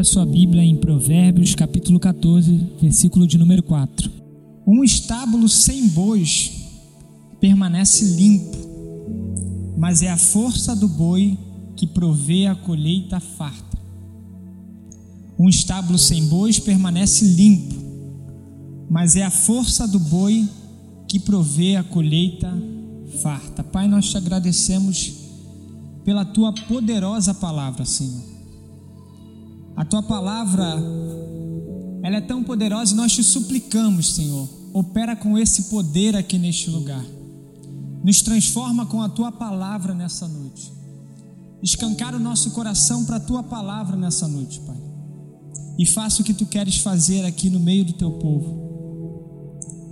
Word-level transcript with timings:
Abra 0.00 0.10
sua 0.10 0.24
Bíblia 0.24 0.64
em 0.64 0.76
Provérbios, 0.76 1.54
capítulo 1.54 2.00
14, 2.00 2.68
versículo 2.80 3.26
de 3.26 3.36
número 3.36 3.62
4. 3.62 4.10
Um 4.66 4.82
estábulo 4.82 5.46
sem 5.46 5.88
bois 5.88 6.52
permanece 7.38 8.16
limpo, 8.16 8.56
mas 9.76 10.00
é 10.00 10.08
a 10.08 10.16
força 10.16 10.74
do 10.74 10.88
boi 10.88 11.36
que 11.76 11.86
provê 11.86 12.46
a 12.46 12.54
colheita 12.54 13.20
farta. 13.20 13.78
Um 15.38 15.50
estábulo 15.50 15.98
sem 15.98 16.28
bois 16.28 16.58
permanece 16.58 17.26
limpo, 17.26 17.74
mas 18.88 19.16
é 19.16 19.22
a 19.22 19.30
força 19.30 19.86
do 19.86 19.98
boi 19.98 20.48
que 21.06 21.20
provê 21.20 21.76
a 21.76 21.84
colheita 21.84 22.50
farta. 23.20 23.62
Pai, 23.62 23.86
nós 23.86 24.08
te 24.08 24.16
agradecemos 24.16 25.12
pela 26.06 26.24
tua 26.24 26.54
poderosa 26.54 27.34
palavra, 27.34 27.84
Senhor. 27.84 28.29
A 29.76 29.84
tua 29.84 30.02
palavra, 30.02 30.76
ela 32.02 32.16
é 32.16 32.20
tão 32.20 32.42
poderosa 32.42 32.92
e 32.92 32.96
nós 32.96 33.12
te 33.12 33.22
suplicamos, 33.22 34.14
Senhor, 34.14 34.48
opera 34.72 35.16
com 35.16 35.38
esse 35.38 35.64
poder 35.64 36.16
aqui 36.16 36.38
neste 36.38 36.70
lugar. 36.70 37.04
Nos 38.04 38.22
transforma 38.22 38.86
com 38.86 39.02
a 39.02 39.08
tua 39.08 39.30
palavra 39.30 39.94
nessa 39.94 40.26
noite. 40.26 40.72
Escancar 41.62 42.14
o 42.14 42.18
nosso 42.18 42.50
coração 42.52 43.04
para 43.04 43.16
a 43.16 43.20
tua 43.20 43.42
palavra 43.42 43.96
nessa 43.96 44.26
noite, 44.26 44.60
Pai. 44.60 44.80
E 45.78 45.86
faça 45.86 46.22
o 46.22 46.24
que 46.24 46.34
tu 46.34 46.46
queres 46.46 46.78
fazer 46.78 47.24
aqui 47.24 47.50
no 47.50 47.60
meio 47.60 47.84
do 47.84 47.92
teu 47.92 48.12
povo. 48.12 48.70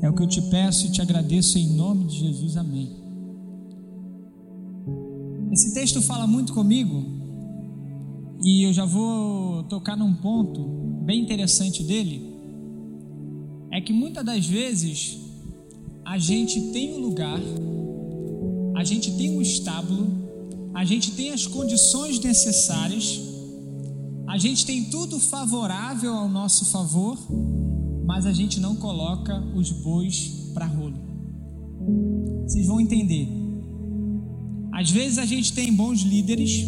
É 0.01 0.09
o 0.09 0.15
que 0.15 0.23
eu 0.23 0.27
te 0.27 0.41
peço 0.43 0.87
e 0.87 0.91
te 0.91 1.03
agradeço 1.03 1.59
em 1.59 1.75
nome 1.75 2.05
de 2.05 2.19
Jesus. 2.19 2.57
Amém. 2.57 2.97
Esse 5.53 5.75
texto 5.75 6.01
fala 6.01 6.27
muito 6.27 6.53
comigo 6.53 7.18
e 8.43 8.63
eu 8.63 8.73
já 8.73 8.85
vou 8.85 9.65
tocar 9.65 9.97
num 9.97 10.15
ponto 10.15 10.63
bem 11.05 11.23
interessante 11.23 11.83
dele. 11.83 12.35
É 13.73 13.81
que 13.81 13.93
muitas 13.93 14.25
das 14.25 14.47
vezes 14.47 15.19
a 16.05 16.19
gente 16.19 16.61
tem 16.73 16.95
um 16.95 17.01
lugar, 17.01 17.41
a 18.77 18.85
gente 18.85 19.13
tem 19.13 19.37
um 19.37 19.43
estábulo, 19.43 20.07
a 20.73 20.85
gente 20.85 21.13
tem 21.13 21.31
as 21.31 21.47
condições 21.47 22.21
necessárias, 22.21 23.21
a 24.27 24.39
gente 24.39 24.65
tem 24.65 24.85
tudo 24.85 25.19
favorável 25.19 26.15
ao 26.15 26.29
nosso 26.29 26.67
favor, 26.67 27.19
mas 28.07 28.25
a 28.25 28.33
gente 28.33 28.61
não 28.61 28.77
coloca 28.77 29.39
os 29.55 29.71
bois 29.71 30.51
para 30.55 30.67
rolo. 30.67 30.99
Vocês 32.47 32.67
vão 32.67 32.81
entender. 32.81 33.29
Às 34.73 34.91
vezes 34.91 35.19
a 35.19 35.27
gente 35.27 35.53
tem 35.53 35.73
bons 35.73 36.03
líderes, 36.03 36.65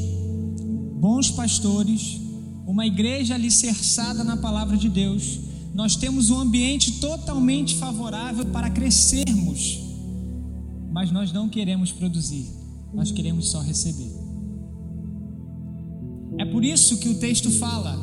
bons 1.00 1.30
pastores, 1.30 2.20
uma 2.66 2.86
igreja 2.86 3.34
alicerçada 3.34 4.22
na 4.22 4.36
palavra 4.36 4.76
de 4.76 4.90
Deus, 4.90 5.40
nós 5.72 5.96
temos 5.96 6.28
um 6.28 6.38
ambiente 6.38 7.00
totalmente 7.00 7.76
favorável 7.76 8.44
para 8.46 8.68
crescermos, 8.68 9.80
mas 10.92 11.10
nós 11.10 11.32
não 11.32 11.48
queremos 11.48 11.90
produzir, 11.90 12.46
nós 12.92 13.10
queremos 13.10 13.50
só 13.50 13.60
receber. 13.60 14.12
É 16.38 16.44
por 16.44 16.64
isso 16.64 16.98
que 16.98 17.08
o 17.08 17.18
texto 17.18 17.50
fala: 17.52 17.98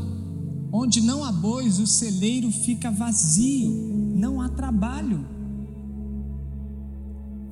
onde 0.74 1.00
não 1.00 1.24
há 1.24 1.32
bois, 1.32 1.80
o 1.80 1.86
celeiro 1.86 2.52
fica 2.52 2.90
vazio, 2.90 3.72
não 4.16 4.42
há 4.42 4.50
trabalho. 4.50 5.24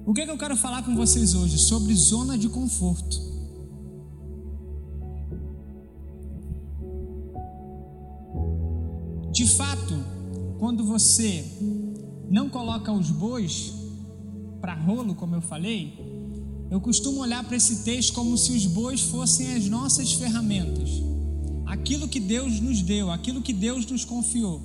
O 0.08 0.14
que, 0.14 0.22
é 0.22 0.26
que 0.26 0.32
eu 0.32 0.38
quero 0.38 0.56
falar 0.56 0.82
com 0.84 0.96
vocês 0.96 1.36
hoje? 1.36 1.58
Sobre 1.58 1.94
zona 1.94 2.38
de 2.38 2.50
conforto. 2.50 3.35
De 9.36 9.46
fato, 9.46 9.94
quando 10.60 10.82
você 10.86 11.44
não 12.30 12.50
coloca 12.50 12.90
os 12.90 13.12
bois 13.12 13.74
para 14.62 14.74
rolo, 14.74 15.14
como 15.14 15.36
eu 15.36 15.42
falei, 15.42 15.94
eu 16.72 16.80
costumo 16.80 17.20
olhar 17.20 17.44
para 17.44 17.58
esse 17.58 17.84
texto 17.84 18.14
como 18.14 18.38
se 18.38 18.54
os 18.54 18.66
bois 18.66 19.02
fossem 19.02 19.54
as 19.54 19.68
nossas 19.68 20.14
ferramentas, 20.14 20.90
aquilo 21.66 22.08
que 22.08 22.18
Deus 22.18 22.62
nos 22.62 22.82
deu, 22.82 23.12
aquilo 23.12 23.42
que 23.42 23.52
Deus 23.52 23.86
nos 23.86 24.06
confiou. 24.06 24.62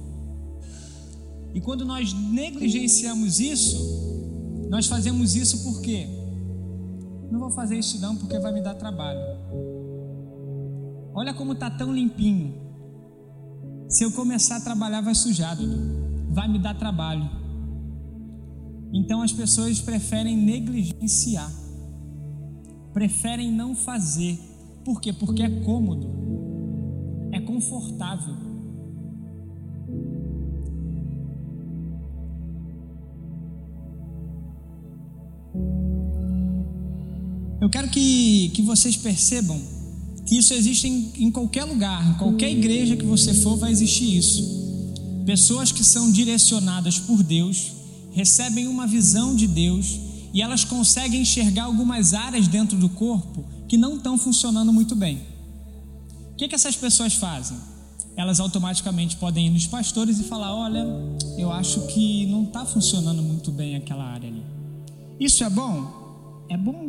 E 1.52 1.60
quando 1.60 1.84
nós 1.84 2.12
negligenciamos 2.12 3.40
isso, 3.40 3.76
nós 4.70 4.86
fazemos 4.86 5.34
isso 5.34 5.64
por 5.64 5.82
quê? 5.82 6.06
Não 7.28 7.40
vou 7.40 7.50
fazer 7.50 7.76
isso 7.76 8.00
não 8.00 8.14
porque 8.16 8.38
vai 8.38 8.52
me 8.52 8.62
dar 8.62 8.74
trabalho. 8.74 9.18
Olha 11.12 11.34
como 11.34 11.54
está 11.54 11.68
tão 11.68 11.92
limpinho. 11.92 12.69
Se 13.90 14.04
eu 14.04 14.12
começar 14.12 14.56
a 14.56 14.60
trabalhar, 14.60 15.00
vai 15.00 15.16
sujar, 15.16 15.56
Dudu. 15.56 16.30
Vai 16.30 16.46
me 16.46 16.60
dar 16.60 16.74
trabalho. 16.74 17.28
Então 18.92 19.20
as 19.20 19.32
pessoas 19.32 19.80
preferem 19.80 20.36
negligenciar, 20.36 21.50
preferem 22.92 23.50
não 23.52 23.74
fazer. 23.74 24.38
Por 24.84 25.00
quê? 25.00 25.12
Porque 25.12 25.42
é 25.42 25.50
cômodo, 25.64 26.08
é 27.32 27.40
confortável. 27.40 28.36
Eu 37.60 37.68
quero 37.68 37.88
que, 37.90 38.50
que 38.50 38.62
vocês 38.62 38.96
percebam 38.96 39.60
que 40.30 40.38
isso 40.38 40.54
existe 40.54 40.86
em, 40.86 41.12
em 41.24 41.28
qualquer 41.28 41.64
lugar, 41.64 42.08
em 42.08 42.14
qualquer 42.14 42.52
igreja 42.52 42.96
que 42.96 43.04
você 43.04 43.34
for, 43.34 43.56
vai 43.56 43.72
existir 43.72 44.16
isso. 44.16 44.44
Pessoas 45.26 45.72
que 45.72 45.82
são 45.82 46.08
direcionadas 46.08 47.00
por 47.00 47.20
Deus, 47.20 47.72
recebem 48.12 48.68
uma 48.68 48.86
visão 48.86 49.34
de 49.34 49.48
Deus 49.48 49.98
e 50.32 50.40
elas 50.40 50.62
conseguem 50.62 51.22
enxergar 51.22 51.64
algumas 51.64 52.14
áreas 52.14 52.46
dentro 52.46 52.78
do 52.78 52.88
corpo 52.88 53.44
que 53.66 53.76
não 53.76 53.96
estão 53.96 54.16
funcionando 54.16 54.72
muito 54.72 54.94
bem. 54.94 55.20
O 56.32 56.36
que, 56.36 56.46
que 56.46 56.54
essas 56.54 56.76
pessoas 56.76 57.14
fazem? 57.14 57.56
Elas 58.16 58.38
automaticamente 58.38 59.16
podem 59.16 59.48
ir 59.48 59.50
nos 59.50 59.66
pastores 59.66 60.20
e 60.20 60.22
falar: 60.22 60.54
Olha, 60.54 60.86
eu 61.38 61.50
acho 61.50 61.88
que 61.88 62.26
não 62.26 62.44
está 62.44 62.64
funcionando 62.64 63.20
muito 63.20 63.50
bem 63.50 63.74
aquela 63.74 64.04
área 64.04 64.28
ali. 64.28 64.44
Isso 65.18 65.42
é 65.42 65.50
bom? 65.50 66.44
É 66.48 66.56
bom. 66.56 66.88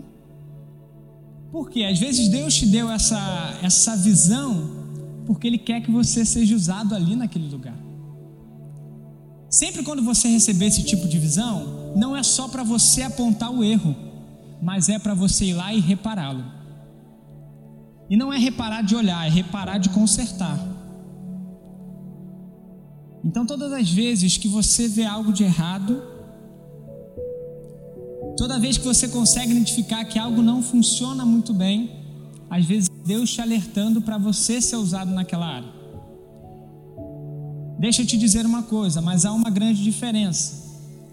Porque 1.52 1.84
às 1.84 2.00
vezes 2.00 2.30
Deus 2.30 2.56
te 2.56 2.66
deu 2.66 2.90
essa, 2.90 3.60
essa 3.62 3.96
visão 3.98 4.82
porque 5.26 5.48
Ele 5.48 5.58
quer 5.58 5.82
que 5.82 5.92
você 5.92 6.26
seja 6.26 6.56
usado 6.56 6.96
ali 6.96 7.16
naquele 7.16 7.48
lugar. 7.50 7.78
Sempre 9.50 9.84
quando 9.84 10.02
você 10.02 10.28
receber 10.30 10.68
esse 10.68 10.84
tipo 10.84 11.08
de 11.08 11.20
visão, 11.20 11.94
não 11.96 12.16
é 12.16 12.24
só 12.24 12.48
para 12.48 12.64
você 12.64 13.04
apontar 13.04 13.52
o 13.52 13.64
erro, 13.64 13.96
mas 14.62 14.88
é 14.90 14.98
para 14.98 15.14
você 15.14 15.46
ir 15.46 15.54
lá 15.54 15.74
e 15.74 15.80
repará-lo. 15.80 16.44
E 18.10 18.16
não 18.16 18.32
é 18.32 18.38
reparar 18.38 18.82
de 18.82 18.96
olhar, 18.96 19.26
é 19.26 19.30
reparar 19.30 19.78
de 19.78 19.90
consertar. 19.90 20.60
Então, 23.24 23.46
todas 23.46 23.72
as 23.72 23.90
vezes 23.90 24.38
que 24.38 24.48
você 24.48 24.88
vê 24.88 25.06
algo 25.06 25.32
de 25.32 25.44
errado, 25.44 26.02
Toda 28.38 28.60
vez 28.60 28.78
que 28.78 28.86
você 28.86 29.08
consegue 29.08 29.52
identificar 29.52 30.06
que 30.06 30.18
algo 30.18 30.42
não 30.42 30.64
funciona 30.64 31.26
muito 31.26 31.54
bem, 31.54 31.92
às 32.50 32.66
vezes 32.66 32.90
Deus 33.06 33.32
te 33.32 33.42
alertando 33.42 34.02
para 34.02 34.18
você 34.18 34.62
ser 34.62 34.76
usado 34.76 35.12
naquela 35.12 35.46
área. 35.46 35.82
Deixa 37.80 38.04
eu 38.04 38.06
te 38.06 38.18
dizer 38.18 38.46
uma 38.46 38.64
coisa, 38.64 39.02
mas 39.02 39.26
há 39.26 39.34
uma 39.34 39.50
grande 39.50 39.82
diferença. 39.84 40.62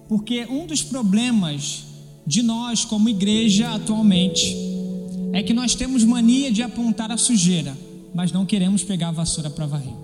Porque 0.08 0.46
um 0.46 0.66
dos 0.66 0.82
problemas 0.82 1.84
de 2.26 2.42
nós 2.42 2.84
como 2.84 3.08
igreja 3.08 3.74
atualmente 3.74 4.54
é 5.32 5.42
que 5.42 5.54
nós 5.54 5.74
temos 5.74 6.04
mania 6.04 6.52
de 6.52 6.62
apontar 6.62 7.10
a 7.10 7.16
sujeira, 7.16 7.76
mas 8.14 8.32
não 8.32 8.44
queremos 8.44 8.82
pegar 8.82 9.08
a 9.08 9.12
vassoura 9.12 9.48
para 9.48 9.66
varrer. 9.66 9.94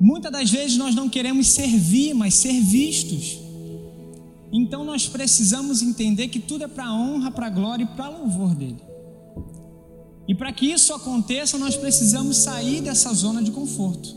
Muitas 0.00 0.32
das 0.32 0.50
vezes 0.50 0.76
nós 0.76 0.94
não 0.94 1.08
queremos 1.08 1.46
servir, 1.48 2.12
mas 2.12 2.34
ser 2.34 2.60
vistos. 2.60 3.38
Então 4.52 4.84
nós 4.84 5.08
precisamos 5.08 5.80
entender 5.80 6.28
que 6.28 6.38
tudo 6.38 6.64
é 6.64 6.68
para 6.68 6.92
honra, 6.92 7.30
para 7.30 7.48
glória 7.48 7.84
e 7.84 7.96
para 7.96 8.10
louvor 8.10 8.54
dele. 8.54 8.82
E 10.28 10.34
para 10.34 10.52
que 10.52 10.66
isso 10.66 10.92
aconteça, 10.92 11.58
nós 11.58 11.74
precisamos 11.74 12.36
sair 12.36 12.82
dessa 12.82 13.12
zona 13.14 13.42
de 13.42 13.50
conforto. 13.50 14.14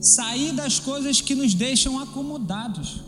Sair 0.00 0.52
das 0.52 0.78
coisas 0.78 1.20
que 1.20 1.34
nos 1.34 1.54
deixam 1.54 1.98
acomodados. 1.98 3.00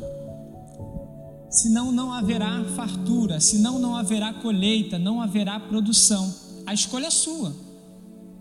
Senão 1.50 1.92
não 1.92 2.12
haverá 2.12 2.64
fartura, 2.76 3.38
senão 3.38 3.78
não 3.78 3.94
haverá 3.94 4.32
colheita, 4.32 4.98
não 4.98 5.20
haverá 5.20 5.60
produção. 5.60 6.34
A 6.66 6.72
escolha 6.72 7.06
é 7.06 7.10
sua, 7.10 7.54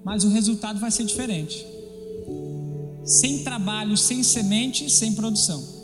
mas 0.04 0.24
o 0.24 0.30
resultado 0.30 0.80
vai 0.80 0.90
ser 0.90 1.04
diferente. 1.04 1.66
Sem 3.04 3.44
trabalho, 3.44 3.98
sem 3.98 4.24
semente, 4.24 4.90
sem 4.90 5.14
produção. 5.14 5.79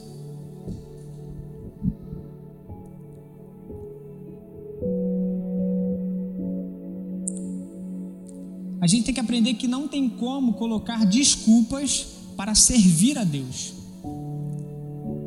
A 8.86 8.88
gente 8.88 9.06
tem 9.06 9.16
que 9.16 9.20
aprender 9.20 9.56
que 9.56 9.68
não 9.68 9.88
tem 9.88 10.08
como 10.08 10.54
colocar 10.54 11.08
desculpas 11.08 12.06
para 12.38 12.54
servir 12.54 13.18
a 13.18 13.24
Deus. 13.24 13.74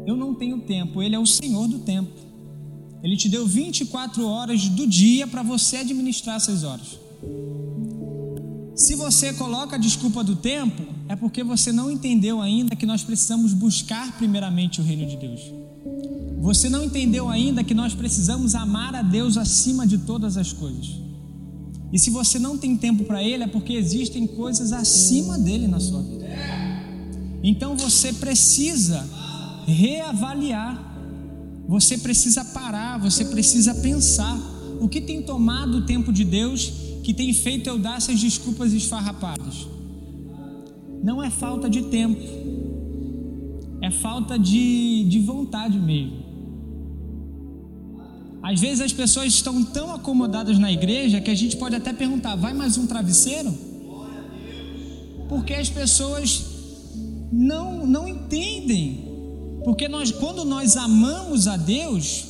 Eu 0.06 0.16
não 0.16 0.32
tenho 0.32 0.60
tempo, 0.60 1.02
Ele 1.02 1.16
é 1.16 1.18
o 1.18 1.26
Senhor 1.26 1.66
do 1.66 1.80
tempo. 1.80 2.12
Ele 3.02 3.16
te 3.16 3.28
deu 3.28 3.44
24 3.44 4.24
horas 4.24 4.68
do 4.68 4.86
dia 4.86 5.26
para 5.26 5.42
você 5.42 5.78
administrar 5.78 6.36
essas 6.36 6.62
horas. 6.62 7.00
Se 8.76 8.94
você 8.94 9.32
coloca 9.32 9.74
a 9.74 9.78
desculpa 9.78 10.22
do 10.22 10.36
tempo, 10.36 10.84
é 11.08 11.16
porque 11.16 11.42
você 11.42 11.72
não 11.72 11.90
entendeu 11.90 12.40
ainda 12.40 12.76
que 12.76 12.86
nós 12.86 13.02
precisamos 13.02 13.52
buscar 13.52 14.16
primeiramente 14.18 14.80
o 14.80 14.84
reino 14.84 15.04
de 15.04 15.16
Deus. 15.16 15.40
Você 16.38 16.68
não 16.68 16.84
entendeu 16.84 17.28
ainda 17.28 17.64
que 17.64 17.74
nós 17.74 17.92
precisamos 17.92 18.54
amar 18.54 18.94
a 18.94 19.02
Deus 19.02 19.36
acima 19.36 19.84
de 19.84 19.98
todas 19.98 20.36
as 20.36 20.52
coisas. 20.52 21.07
E 21.92 21.98
se 21.98 22.10
você 22.10 22.38
não 22.38 22.58
tem 22.58 22.76
tempo 22.76 23.04
para 23.04 23.22
Ele, 23.22 23.44
é 23.44 23.46
porque 23.46 23.72
existem 23.72 24.26
coisas 24.26 24.72
acima 24.72 25.38
dele 25.38 25.66
na 25.66 25.80
sua 25.80 26.02
vida. 26.02 26.26
Então 27.42 27.76
você 27.76 28.12
precisa 28.12 29.08
reavaliar, 29.66 30.84
você 31.66 31.96
precisa 31.96 32.44
parar, 32.44 32.98
você 32.98 33.24
precisa 33.24 33.74
pensar 33.74 34.38
o 34.80 34.88
que 34.88 35.00
tem 35.00 35.22
tomado 35.22 35.78
o 35.78 35.86
tempo 35.86 36.12
de 36.12 36.24
Deus 36.24 36.72
que 37.02 37.14
tem 37.14 37.32
feito 37.32 37.68
eu 37.68 37.78
dar 37.78 37.96
essas 37.96 38.20
desculpas 38.20 38.72
esfarrapadas. 38.72 39.66
Não 41.02 41.22
é 41.22 41.30
falta 41.30 41.70
de 41.70 41.82
tempo, 41.84 42.20
é 43.80 43.90
falta 43.90 44.38
de, 44.38 45.04
de 45.08 45.18
vontade 45.20 45.78
mesmo. 45.78 46.27
Às 48.42 48.60
vezes 48.60 48.80
as 48.80 48.92
pessoas 48.92 49.34
estão 49.34 49.64
tão 49.64 49.92
acomodadas 49.92 50.58
na 50.58 50.72
igreja 50.72 51.20
que 51.20 51.30
a 51.30 51.34
gente 51.34 51.56
pode 51.56 51.74
até 51.74 51.92
perguntar: 51.92 52.36
vai 52.36 52.54
mais 52.54 52.78
um 52.78 52.86
travesseiro? 52.86 53.52
Porque 55.28 55.52
as 55.52 55.68
pessoas 55.68 56.44
não, 57.32 57.86
não 57.86 58.08
entendem. 58.08 59.06
Porque 59.64 59.88
nós, 59.88 60.10
quando 60.10 60.44
nós 60.44 60.76
amamos 60.76 61.46
a 61.46 61.56
Deus, 61.56 62.24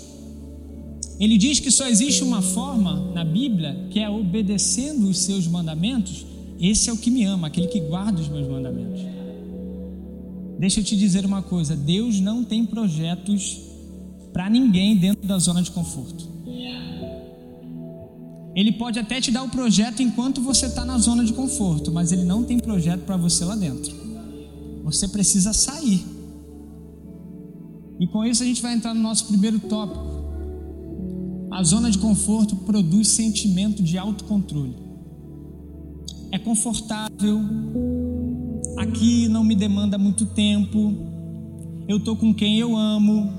ele 1.21 1.37
diz 1.37 1.61
que 1.61 1.71
só 1.71 1.87
existe 1.87 2.25
uma 2.25 2.43
forma 2.43 3.13
na 3.13 3.25
Bíblia, 3.25 3.87
que 3.91 4.01
é 4.01 4.09
obedecendo 4.09 5.09
os 5.09 5.19
seus 5.19 5.47
mandamentos. 5.47 6.27
Esse 6.59 6.91
é 6.91 6.93
o 6.93 6.97
que 6.97 7.11
me 7.11 7.25
ama, 7.25 7.47
aquele 7.47 7.69
que 7.69 7.81
guarda 7.81 8.21
os 8.21 8.29
meus 8.29 8.49
mandamentos. 8.49 9.03
Deixa 10.59 10.81
eu 10.81 10.85
te 10.85 10.97
dizer 10.97 11.25
uma 11.25 11.43
coisa: 11.43 11.77
Deus 11.77 12.19
não 12.19 12.43
tem 12.43 12.65
projetos 12.65 13.68
para 14.33 14.49
ninguém 14.49 14.97
dentro 14.97 15.27
da 15.27 15.39
zona 15.39 15.63
de 15.63 15.71
conforto. 15.71 16.29
Ele 18.55 18.73
pode 18.73 18.99
até 18.99 19.21
te 19.21 19.31
dar 19.31 19.45
o 19.45 19.49
projeto 19.49 20.03
enquanto 20.03 20.41
você 20.41 20.67
está 20.67 20.85
na 20.85 20.99
zona 20.99 21.25
de 21.25 21.33
conforto, 21.33 21.93
mas 21.93 22.11
ele 22.11 22.25
não 22.25 22.43
tem 22.43 22.59
projeto 22.59 23.03
para 23.03 23.17
você 23.17 23.45
lá 23.45 23.55
dentro. 23.55 23.95
Você 24.85 25.07
precisa 25.07 25.53
sair. 25.53 26.05
E 28.01 28.07
com 28.07 28.25
isso 28.25 28.43
a 28.43 28.47
gente 28.47 28.61
vai 28.61 28.75
entrar 28.75 28.95
no 28.95 29.03
nosso 29.03 29.27
primeiro 29.27 29.59
tópico 29.61 30.19
a 31.51 31.63
zona 31.65 31.91
de 31.91 31.99
conforto 31.99 32.55
produz 32.55 33.09
sentimento 33.09 33.83
de 33.83 33.99
autocontrole. 33.99 34.77
É 36.31 36.39
confortável, 36.39 37.41
aqui 38.77 39.29
não 39.29 39.43
me 39.43 39.57
demanda 39.57 39.99
muito 39.99 40.27
tempo, 40.27 40.95
eu 41.89 41.97
estou 41.97 42.15
com 42.15 42.35
quem 42.35 42.59
eu 42.59 42.77
amo, 42.77 43.33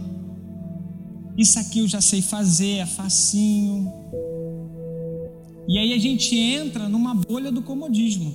isso 1.42 1.60
aqui 1.60 1.80
eu 1.80 1.88
já 1.88 2.02
sei 2.02 2.22
fazer, 2.22 2.78
é 2.78 2.86
facinho. 2.86 3.92
E 5.68 5.78
aí 5.78 5.94
a 5.94 5.98
gente 5.98 6.36
entra 6.36 6.90
numa 6.90 7.14
bolha 7.14 7.52
do 7.52 7.62
comodismo, 7.62 8.34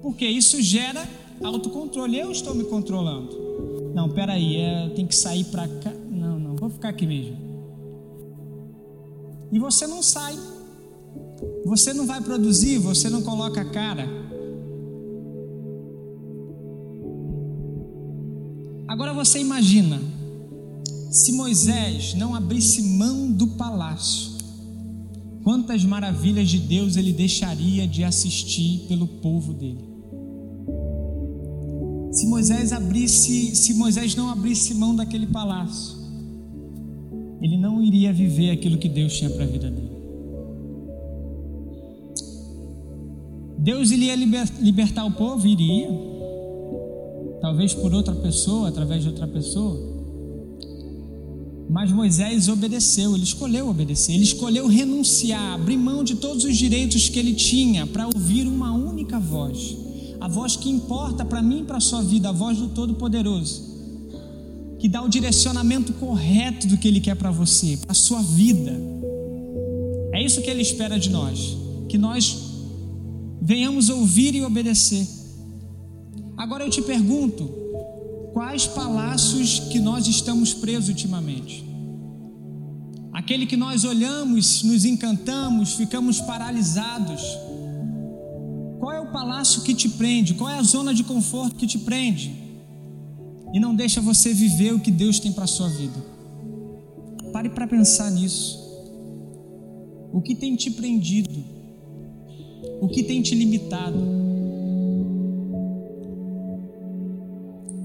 porque 0.00 0.26
isso 0.26 0.60
gera 0.62 1.06
autocontrole. 1.42 2.18
Eu 2.18 2.32
estou 2.32 2.54
me 2.54 2.64
controlando. 2.64 3.92
Não, 3.94 4.08
peraí, 4.08 4.56
é, 4.56 4.88
tem 4.90 5.06
que 5.06 5.14
sair 5.14 5.44
para 5.44 5.68
cá. 5.68 5.92
Não, 6.10 6.38
não, 6.38 6.56
vou 6.56 6.70
ficar 6.70 6.88
aqui 6.88 7.06
mesmo 7.06 7.52
e 9.52 9.58
você 9.58 9.86
não 9.86 10.02
sai. 10.02 10.34
Você 11.66 11.92
não 11.92 12.06
vai 12.06 12.20
produzir, 12.22 12.78
você 12.78 13.10
não 13.10 13.22
coloca 13.22 13.60
a 13.60 13.64
cara. 13.64 14.08
Agora 18.88 19.12
você 19.12 19.38
imagina, 19.38 20.00
se 21.12 21.30
Moisés 21.30 22.14
não 22.14 22.34
abrisse 22.34 22.80
mão 22.80 23.30
do 23.30 23.48
palácio, 23.48 24.32
quantas 25.44 25.84
maravilhas 25.84 26.48
de 26.48 26.58
Deus 26.58 26.96
ele 26.96 27.12
deixaria 27.12 27.86
de 27.86 28.02
assistir 28.02 28.86
pelo 28.88 29.06
povo 29.06 29.52
dele. 29.52 29.84
Se 32.12 32.26
Moisés 32.26 32.72
abrisse, 32.72 33.54
se 33.54 33.74
Moisés 33.74 34.16
não 34.16 34.30
abrisse 34.30 34.72
mão 34.72 34.96
daquele 34.96 35.26
palácio, 35.26 35.98
ele 37.42 37.58
não 37.58 37.82
iria 37.82 38.10
viver 38.10 38.50
aquilo 38.50 38.78
que 38.78 38.88
Deus 38.88 39.14
tinha 39.14 39.28
para 39.28 39.44
a 39.44 39.46
vida 39.46 39.70
dele. 39.70 39.92
Deus 43.58 43.90
iria 43.90 44.16
libertar 44.16 45.04
o 45.04 45.12
povo? 45.12 45.46
Iria. 45.46 45.90
Talvez 47.42 47.74
por 47.74 47.92
outra 47.92 48.14
pessoa, 48.14 48.68
através 48.68 49.02
de 49.02 49.08
outra 49.08 49.28
pessoa. 49.28 49.91
Mas 51.72 51.90
Moisés 51.90 52.48
obedeceu, 52.48 53.14
ele 53.14 53.24
escolheu 53.24 53.66
obedecer, 53.66 54.12
ele 54.12 54.24
escolheu 54.24 54.68
renunciar, 54.68 55.54
abrir 55.54 55.78
mão 55.78 56.04
de 56.04 56.16
todos 56.16 56.44
os 56.44 56.56
direitos 56.56 57.08
que 57.08 57.18
ele 57.18 57.32
tinha 57.32 57.86
para 57.86 58.06
ouvir 58.06 58.46
uma 58.46 58.72
única 58.72 59.18
voz, 59.18 59.74
a 60.20 60.28
voz 60.28 60.54
que 60.54 60.68
importa 60.68 61.24
para 61.24 61.40
mim 61.40 61.62
e 61.62 61.64
para 61.64 61.78
a 61.78 61.80
sua 61.80 62.02
vida, 62.02 62.28
a 62.28 62.32
voz 62.32 62.58
do 62.58 62.68
Todo-Poderoso 62.68 63.72
que 64.78 64.88
dá 64.88 65.00
o 65.00 65.08
direcionamento 65.08 65.92
correto 65.92 66.66
do 66.66 66.76
que 66.76 66.88
Ele 66.88 66.98
quer 66.98 67.14
para 67.14 67.30
você, 67.30 67.76
para 67.76 67.92
a 67.92 67.94
sua 67.94 68.20
vida. 68.20 68.76
É 70.12 70.20
isso 70.20 70.42
que 70.42 70.50
Ele 70.50 70.60
espera 70.60 70.98
de 70.98 71.08
nós, 71.08 71.56
que 71.88 71.96
nós 71.96 72.36
venhamos 73.40 73.88
ouvir 73.88 74.34
e 74.34 74.42
obedecer. 74.42 75.06
Agora 76.36 76.64
eu 76.64 76.68
te 76.68 76.82
pergunto, 76.82 77.48
quais 78.32 78.66
palácios 78.66 79.58
que 79.58 79.78
nós 79.78 80.06
estamos 80.06 80.52
presos 80.54 80.88
ultimamente? 80.88 81.64
Aquele 83.12 83.46
que 83.46 83.56
nós 83.56 83.84
olhamos, 83.84 84.62
nos 84.62 84.84
encantamos, 84.84 85.74
ficamos 85.74 86.20
paralisados. 86.20 87.22
Qual 88.78 88.92
é 88.92 89.00
o 89.00 89.12
palácio 89.12 89.62
que 89.62 89.74
te 89.74 89.88
prende? 89.88 90.34
Qual 90.34 90.50
é 90.50 90.58
a 90.58 90.62
zona 90.62 90.92
de 90.92 91.04
conforto 91.04 91.56
que 91.56 91.66
te 91.66 91.78
prende? 91.78 92.42
e 93.52 93.60
não 93.60 93.74
deixa 93.74 94.00
você 94.00 94.32
viver 94.32 94.72
o 94.72 94.80
que 94.80 94.90
Deus 94.90 95.20
tem 95.20 95.30
para 95.30 95.44
a 95.44 95.46
sua 95.46 95.68
vida. 95.68 96.02
Pare 97.32 97.50
para 97.50 97.66
pensar 97.66 98.10
nisso. 98.10 98.58
O 100.12 100.22
que 100.22 100.34
tem 100.34 100.56
te 100.56 100.70
prendido? 100.70 101.44
O 102.80 102.88
que 102.88 103.02
tem 103.02 103.20
te 103.20 103.34
limitado? 103.34 103.98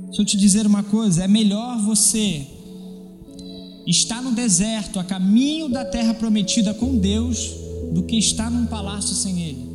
Deixa 0.07 0.21
eu 0.21 0.25
te 0.25 0.37
dizer 0.37 0.65
uma 0.65 0.83
coisa: 0.83 1.23
é 1.23 1.27
melhor 1.27 1.79
você 1.81 2.47
estar 3.85 4.21
no 4.21 4.31
deserto, 4.31 4.99
a 4.99 5.03
caminho 5.03 5.69
da 5.69 5.85
terra 5.85 6.13
prometida 6.13 6.73
com 6.73 6.97
Deus, 6.97 7.51
do 7.93 8.03
que 8.03 8.17
estar 8.17 8.49
num 8.49 8.65
palácio 8.65 9.15
sem 9.15 9.41
Ele. 9.41 9.67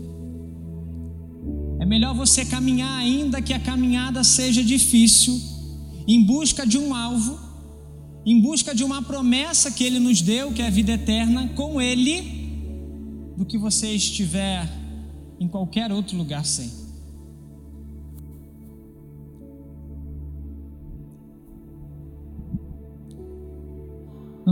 É 1.81 1.87
melhor 1.87 2.15
você 2.15 2.45
caminhar, 2.45 2.99
ainda 2.99 3.43
que 3.43 3.53
a 3.53 3.59
caminhada 3.59 4.25
seja 4.25 4.63
difícil, 4.63 5.41
em 6.07 6.23
busca 6.25 6.67
de 6.67 6.79
um 6.79 6.95
alvo, 6.95 7.39
em 8.25 8.41
busca 8.41 8.75
de 8.75 8.85
uma 8.85 9.03
promessa 9.03 9.71
que 9.71 9.85
Ele 9.85 9.99
nos 9.99 10.23
deu, 10.23 10.53
que 10.53 10.63
é 10.63 10.67
a 10.67 10.71
vida 10.71 10.93
eterna, 10.93 11.49
com 11.49 11.81
Ele, 11.81 13.35
do 13.37 13.45
que 13.45 13.59
você 13.59 13.91
estiver 13.93 14.69
em 15.41 15.49
qualquer 15.49 15.91
outro 15.93 16.17
lugar 16.17 16.45
sem. 16.45 16.82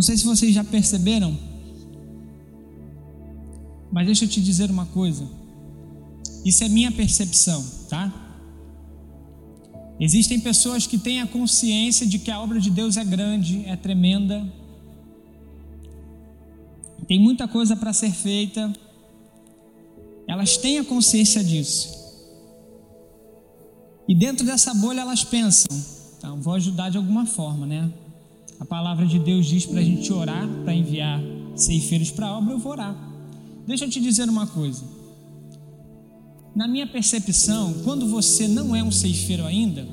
Não 0.00 0.02
sei 0.02 0.16
se 0.16 0.24
vocês 0.24 0.54
já 0.54 0.64
perceberam, 0.64 1.38
mas 3.92 4.06
deixa 4.06 4.24
eu 4.24 4.28
te 4.30 4.40
dizer 4.40 4.70
uma 4.70 4.86
coisa. 4.86 5.28
Isso 6.42 6.64
é 6.64 6.70
minha 6.70 6.90
percepção, 6.90 7.62
tá? 7.86 8.10
Existem 10.00 10.40
pessoas 10.40 10.86
que 10.86 10.96
têm 10.96 11.20
a 11.20 11.26
consciência 11.26 12.06
de 12.06 12.18
que 12.18 12.30
a 12.30 12.40
obra 12.40 12.58
de 12.58 12.70
Deus 12.70 12.96
é 12.96 13.04
grande, 13.04 13.62
é 13.66 13.76
tremenda, 13.76 14.50
tem 17.06 17.20
muita 17.20 17.46
coisa 17.46 17.76
para 17.76 17.92
ser 17.92 18.12
feita, 18.12 18.72
elas 20.26 20.56
têm 20.56 20.78
a 20.78 20.84
consciência 20.84 21.44
disso. 21.44 21.90
E 24.08 24.14
dentro 24.14 24.46
dessa 24.46 24.72
bolha 24.72 25.02
elas 25.02 25.24
pensam, 25.24 25.78
então 26.16 26.40
vou 26.40 26.54
ajudar 26.54 26.88
de 26.88 26.96
alguma 26.96 27.26
forma, 27.26 27.66
né? 27.66 27.92
A 28.60 28.64
palavra 28.66 29.06
de 29.06 29.18
Deus 29.18 29.46
diz 29.46 29.64
para 29.64 29.80
a 29.80 29.82
gente 29.82 30.12
orar, 30.12 30.46
para 30.64 30.74
enviar 30.74 31.18
ceifeiros 31.56 32.10
para 32.10 32.26
a 32.26 32.36
obra, 32.36 32.52
eu 32.52 32.58
vou 32.58 32.72
orar. 32.72 32.94
Deixa 33.66 33.86
eu 33.86 33.90
te 33.90 33.98
dizer 34.00 34.28
uma 34.28 34.46
coisa. 34.46 34.84
Na 36.54 36.68
minha 36.68 36.86
percepção, 36.86 37.82
quando 37.84 38.06
você 38.06 38.46
não 38.46 38.76
é 38.76 38.82
um 38.82 38.90
ceifeiro 38.90 39.46
ainda, 39.46 39.88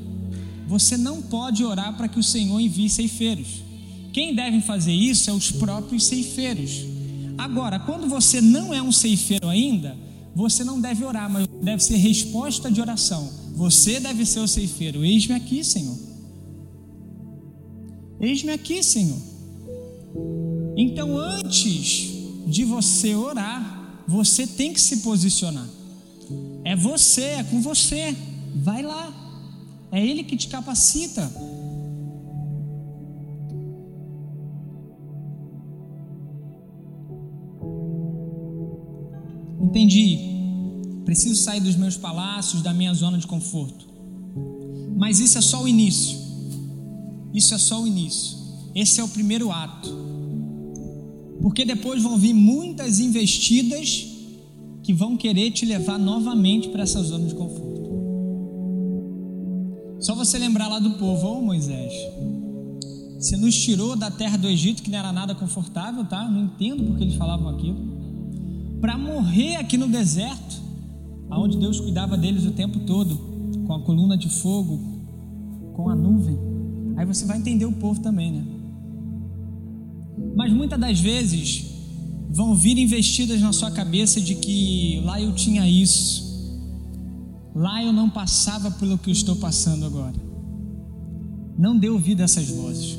você 0.68 0.98
não 0.98 1.22
pode 1.22 1.64
orar 1.64 1.96
para 1.96 2.10
que 2.10 2.20
o 2.20 2.24
Senhor 2.24 2.60
envie 2.60 2.90
ceifeiros. 2.90 3.64
Quem 4.12 4.36
deve 4.36 4.60
fazer 4.62 4.92
isso 4.92 5.30
é 5.30 5.34
os 5.34 5.50
próprios 5.50 6.06
ceifeiros. 6.06 6.86
Agora, 7.38 7.80
quando 7.80 8.08
você 8.10 8.42
não 8.42 8.74
é 8.74 8.82
um 8.82 8.92
ceifeiro 8.92 9.48
ainda, 9.48 9.96
você 10.36 10.64
não 10.64 10.82
deve 10.82 11.06
orar, 11.06 11.32
mas 11.32 11.48
deve 11.62 11.82
ser 11.82 11.96
resposta 11.96 12.70
de 12.70 12.82
oração. 12.82 13.32
Você 13.56 14.00
deve 14.00 14.26
ser 14.26 14.40
o 14.40 14.48
ceifeiro. 14.48 15.06
Eis-me 15.06 15.36
aqui, 15.36 15.64
Senhor. 15.64 16.07
Eis-me 18.20 18.52
aqui, 18.52 18.82
Senhor. 18.82 19.18
Então, 20.76 21.18
antes 21.18 22.10
de 22.48 22.64
você 22.64 23.16
orar, 23.16 24.04
você 24.08 24.48
tem 24.48 24.74
que 24.74 24.82
se 24.82 24.98
posicionar. 24.98 25.68
É 26.64 26.76
você, 26.76 27.22
é 27.22 27.44
com 27.44 27.62
você. 27.62 28.16
Vai 28.56 28.82
lá. 28.82 29.14
É 29.92 30.06
Ele 30.06 30.24
que 30.24 30.36
te 30.36 30.48
capacita. 30.48 31.32
Entendi. 39.62 40.20
Preciso 41.06 41.36
sair 41.42 41.62
dos 41.62 41.76
meus 41.76 41.96
palácios, 41.96 42.62
da 42.62 42.74
minha 42.74 42.94
zona 42.94 43.18
de 43.18 43.28
conforto. 43.28 43.88
Mas 44.96 45.20
isso 45.20 45.38
é 45.38 45.42
só 45.42 45.64
o 45.64 45.68
início. 45.68 46.27
Isso 47.34 47.54
é 47.54 47.58
só 47.58 47.82
o 47.82 47.88
início. 47.88 48.38
Esse 48.74 49.00
é 49.00 49.04
o 49.04 49.08
primeiro 49.08 49.52
ato. 49.52 49.90
Porque 51.42 51.66
depois 51.66 52.02
vão 52.02 52.18
vir 52.18 52.34
muitas 52.34 53.00
investidas 53.00 54.08
que 54.84 54.94
vão 54.94 55.18
querer 55.18 55.52
te 55.52 55.66
levar 55.66 56.00
novamente 56.00 56.70
para 56.70 56.84
essa 56.84 57.02
zona 57.04 57.28
de 57.28 57.36
conforto. 57.36 57.68
Só 60.00 60.16
você 60.16 60.38
lembrar 60.38 60.68
lá 60.68 60.80
do 60.80 60.92
povo, 60.92 61.28
ô 61.28 61.38
oh, 61.38 61.42
Moisés, 61.42 61.92
você 63.20 63.36
nos 63.36 63.60
tirou 63.60 63.96
da 63.96 64.12
terra 64.12 64.38
do 64.38 64.48
Egito 64.48 64.84
que 64.84 64.92
não 64.92 65.00
era 65.00 65.12
nada 65.12 65.34
confortável, 65.34 66.06
tá? 66.06 66.30
Não 66.30 66.46
entendo 66.46 66.84
porque 66.84 67.04
eles 67.04 67.16
falavam 67.16 67.50
aquilo. 67.50 67.98
Para 68.80 68.98
morrer 68.98 69.56
aqui 69.56 69.76
no 69.76 69.88
deserto, 69.88 70.62
aonde 71.30 71.58
Deus 71.58 71.80
cuidava 71.80 72.16
deles 72.16 72.46
o 72.46 72.52
tempo 72.52 72.80
todo, 72.82 73.18
com 73.66 73.74
a 73.74 73.82
coluna 73.82 74.16
de 74.16 74.30
fogo, 74.30 74.80
com 75.74 75.90
a 75.90 75.96
nuvem. 75.96 76.38
Aí 76.98 77.06
você 77.06 77.26
vai 77.26 77.38
entender 77.38 77.66
o 77.66 77.72
povo 77.72 78.02
também, 78.02 78.32
né? 78.32 78.44
Mas 80.36 80.52
muitas 80.52 80.80
das 80.80 81.00
vezes 81.00 81.66
vão 82.30 82.56
vir 82.56 82.78
investidas 82.78 83.40
na 83.40 83.54
sua 83.54 83.72
cabeça 83.72 84.20
de 84.20 84.36
que 84.36 85.00
lá 85.06 85.22
eu 85.22 85.34
tinha 85.34 85.68
isso, 85.70 86.26
lá 87.56 87.84
eu 87.84 87.94
não 87.94 88.10
passava 88.10 88.72
pelo 88.72 88.98
que 88.98 89.10
eu 89.10 89.14
estou 89.14 89.36
passando 89.36 89.86
agora. 89.86 90.16
Não 91.58 91.78
dê 91.78 91.90
ouvido 91.90 92.22
a 92.22 92.24
essas 92.26 92.48
vozes. 92.50 92.98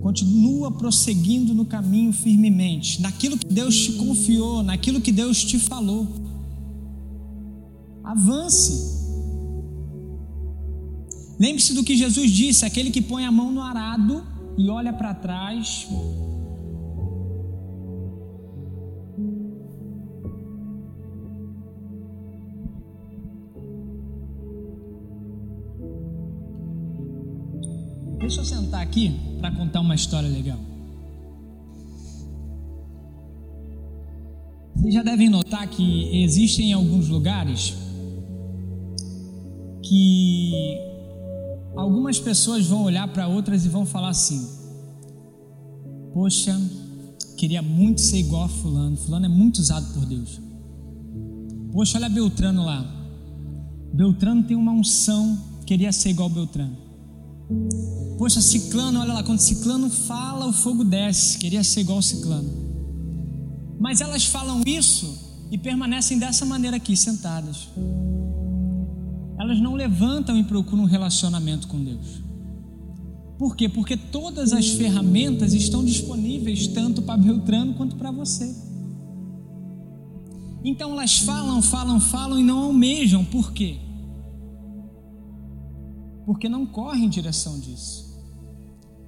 Continua 0.00 0.70
prosseguindo 0.72 1.54
no 1.54 1.64
caminho 1.64 2.12
firmemente, 2.12 3.00
naquilo 3.00 3.38
que 3.38 3.46
Deus 3.46 3.76
te 3.76 3.92
confiou, 3.92 4.62
naquilo 4.62 5.00
que 5.00 5.12
Deus 5.12 5.44
te 5.44 5.58
falou. 5.58 6.08
Avance. 8.02 8.91
Lembre-se 11.38 11.74
do 11.74 11.82
que 11.84 11.96
Jesus 11.96 12.30
disse: 12.30 12.64
aquele 12.64 12.90
que 12.90 13.02
põe 13.02 13.24
a 13.24 13.32
mão 13.32 13.50
no 13.52 13.60
arado 13.60 14.24
e 14.56 14.68
olha 14.68 14.92
para 14.92 15.14
trás. 15.14 15.88
Deixa 28.18 28.40
eu 28.40 28.44
sentar 28.44 28.80
aqui 28.80 29.12
para 29.40 29.50
contar 29.50 29.80
uma 29.80 29.96
história 29.96 30.28
legal. 30.28 30.58
Vocês 34.76 34.94
já 34.94 35.02
devem 35.02 35.28
notar 35.28 35.68
que 35.68 36.22
existem 36.22 36.72
alguns 36.72 37.08
lugares 37.08 37.74
que 39.82 40.91
algumas 41.76 42.18
pessoas 42.18 42.66
vão 42.66 42.82
olhar 42.84 43.08
para 43.08 43.28
outras 43.28 43.64
e 43.64 43.68
vão 43.68 43.84
falar 43.86 44.10
assim: 44.10 44.46
Poxa, 46.12 46.58
queria 47.36 47.62
muito 47.62 48.00
ser 48.00 48.18
igual 48.18 48.44
a 48.44 48.48
Fulano. 48.48 48.96
Fulano 48.96 49.26
é 49.26 49.28
muito 49.28 49.58
usado 49.58 49.92
por 49.94 50.04
Deus. 50.06 50.40
Poxa, 51.72 51.98
olha 51.98 52.08
Beltrano 52.08 52.64
lá. 52.64 52.84
Beltrano 53.94 54.42
tem 54.42 54.56
uma 54.56 54.72
unção, 54.72 55.38
queria 55.66 55.92
ser 55.92 56.10
igual 56.10 56.28
Beltrano. 56.28 56.76
Poxa, 58.18 58.40
Ciclano, 58.40 59.00
olha 59.00 59.14
lá, 59.14 59.22
quando 59.22 59.40
Ciclano 59.40 59.90
fala, 59.90 60.46
o 60.46 60.52
fogo 60.52 60.84
desce, 60.84 61.38
queria 61.38 61.62
ser 61.64 61.80
igual 61.80 62.00
Ciclano. 62.00 62.48
Mas 63.78 64.00
elas 64.00 64.24
falam 64.24 64.62
isso 64.64 65.46
e 65.50 65.58
permanecem 65.58 66.18
dessa 66.18 66.46
maneira 66.46 66.76
aqui, 66.76 66.96
sentadas 66.96 67.68
elas 69.42 69.60
não 69.60 69.74
levantam 69.74 70.38
e 70.38 70.44
procuram 70.44 70.84
um 70.84 70.86
relacionamento 70.86 71.66
com 71.66 71.82
Deus. 71.82 72.22
Por 73.36 73.56
quê? 73.56 73.68
Porque 73.68 73.96
todas 73.96 74.52
as 74.52 74.68
ferramentas 74.68 75.52
estão 75.52 75.84
disponíveis 75.84 76.68
tanto 76.68 77.02
para 77.02 77.16
Beltrano 77.16 77.74
quanto 77.74 77.96
para 77.96 78.12
você. 78.12 78.54
Então 80.64 80.92
elas 80.92 81.18
falam, 81.18 81.60
falam, 81.60 82.00
falam 82.00 82.38
e 82.38 82.44
não 82.44 82.58
almejam. 82.58 83.24
Por 83.24 83.52
quê? 83.52 83.78
Porque 86.24 86.48
não 86.48 86.64
correm 86.64 87.06
em 87.06 87.08
direção 87.08 87.58
disso. 87.58 88.12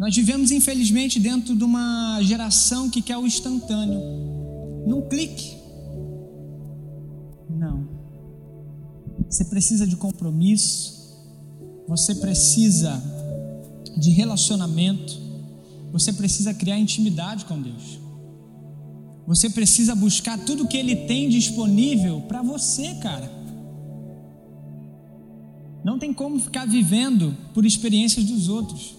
Nós 0.00 0.16
vivemos, 0.16 0.50
infelizmente, 0.50 1.20
dentro 1.20 1.54
de 1.54 1.62
uma 1.62 2.20
geração 2.22 2.90
que 2.90 3.00
quer 3.00 3.16
o 3.16 3.24
instantâneo. 3.24 4.00
Num 4.84 5.02
clique. 5.08 5.63
Você 9.28 9.44
precisa 9.44 9.86
de 9.86 9.96
compromisso, 9.96 10.94
você 11.86 12.14
precisa 12.14 13.02
de 13.96 14.10
relacionamento, 14.10 15.18
você 15.92 16.12
precisa 16.12 16.52
criar 16.52 16.78
intimidade 16.78 17.44
com 17.44 17.60
Deus. 17.60 17.98
Você 19.26 19.48
precisa 19.48 19.94
buscar 19.94 20.38
tudo 20.44 20.68
que 20.68 20.76
Ele 20.76 20.96
tem 20.96 21.28
disponível 21.28 22.20
para 22.22 22.42
você, 22.42 22.94
cara. 22.96 23.30
Não 25.82 25.98
tem 25.98 26.12
como 26.12 26.38
ficar 26.38 26.66
vivendo 26.66 27.36
por 27.52 27.64
experiências 27.64 28.24
dos 28.24 28.48
outros. 28.48 28.96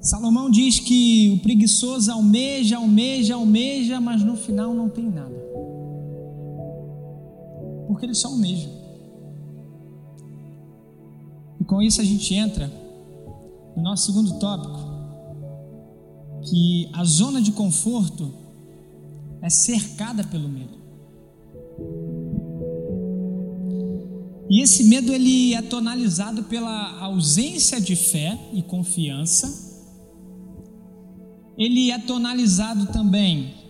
Salomão 0.00 0.50
diz 0.50 0.80
que 0.80 1.32
o 1.34 1.42
preguiçoso 1.42 2.12
almeja, 2.12 2.76
almeja, 2.76 3.34
almeja, 3.34 4.00
mas 4.00 4.22
no 4.22 4.36
final 4.36 4.74
não 4.74 4.88
tem 4.88 5.08
nada 5.08 5.34
porque 7.86 8.06
ele 8.06 8.14
só 8.14 8.28
almeja. 8.28 8.68
E 11.60 11.64
com 11.64 11.80
isso 11.80 12.00
a 12.00 12.04
gente 12.04 12.34
entra 12.34 12.70
no 13.76 13.82
nosso 13.82 14.06
segundo 14.06 14.38
tópico, 14.38 14.78
que 16.42 16.90
a 16.92 17.04
zona 17.04 17.40
de 17.40 17.52
conforto 17.52 18.32
é 19.40 19.50
cercada 19.50 20.24
pelo 20.24 20.48
medo. 20.48 20.84
E 24.48 24.62
esse 24.62 24.84
medo 24.84 25.12
ele 25.12 25.54
é 25.54 25.62
tonalizado 25.62 26.44
pela 26.44 27.00
ausência 27.00 27.80
de 27.80 27.96
fé 27.96 28.38
e 28.52 28.62
confiança. 28.62 29.72
Ele 31.56 31.90
é 31.90 31.98
tonalizado 31.98 32.86
também 32.86 33.63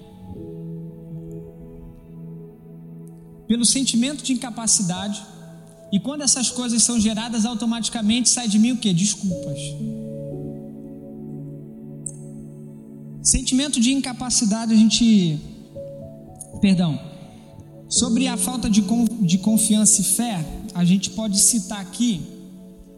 pelo 3.46 3.64
sentimento 3.64 4.22
de 4.22 4.32
incapacidade. 4.32 5.22
E 5.92 6.00
quando 6.00 6.22
essas 6.22 6.50
coisas 6.50 6.82
são 6.82 6.98
geradas, 6.98 7.44
automaticamente 7.44 8.28
sai 8.28 8.48
de 8.48 8.58
mim 8.58 8.72
o 8.72 8.76
que? 8.76 8.92
Desculpas. 8.92 9.58
Sentimento 13.22 13.80
de 13.80 13.92
incapacidade, 13.92 14.72
a 14.72 14.76
gente. 14.76 15.38
Perdão. 16.60 16.98
Sobre 17.88 18.26
a 18.26 18.36
falta 18.36 18.68
de, 18.68 18.82
de 19.20 19.38
confiança 19.38 20.00
e 20.00 20.04
fé, 20.04 20.44
a 20.74 20.84
gente 20.84 21.10
pode 21.10 21.38
citar 21.38 21.80
aqui 21.80 22.20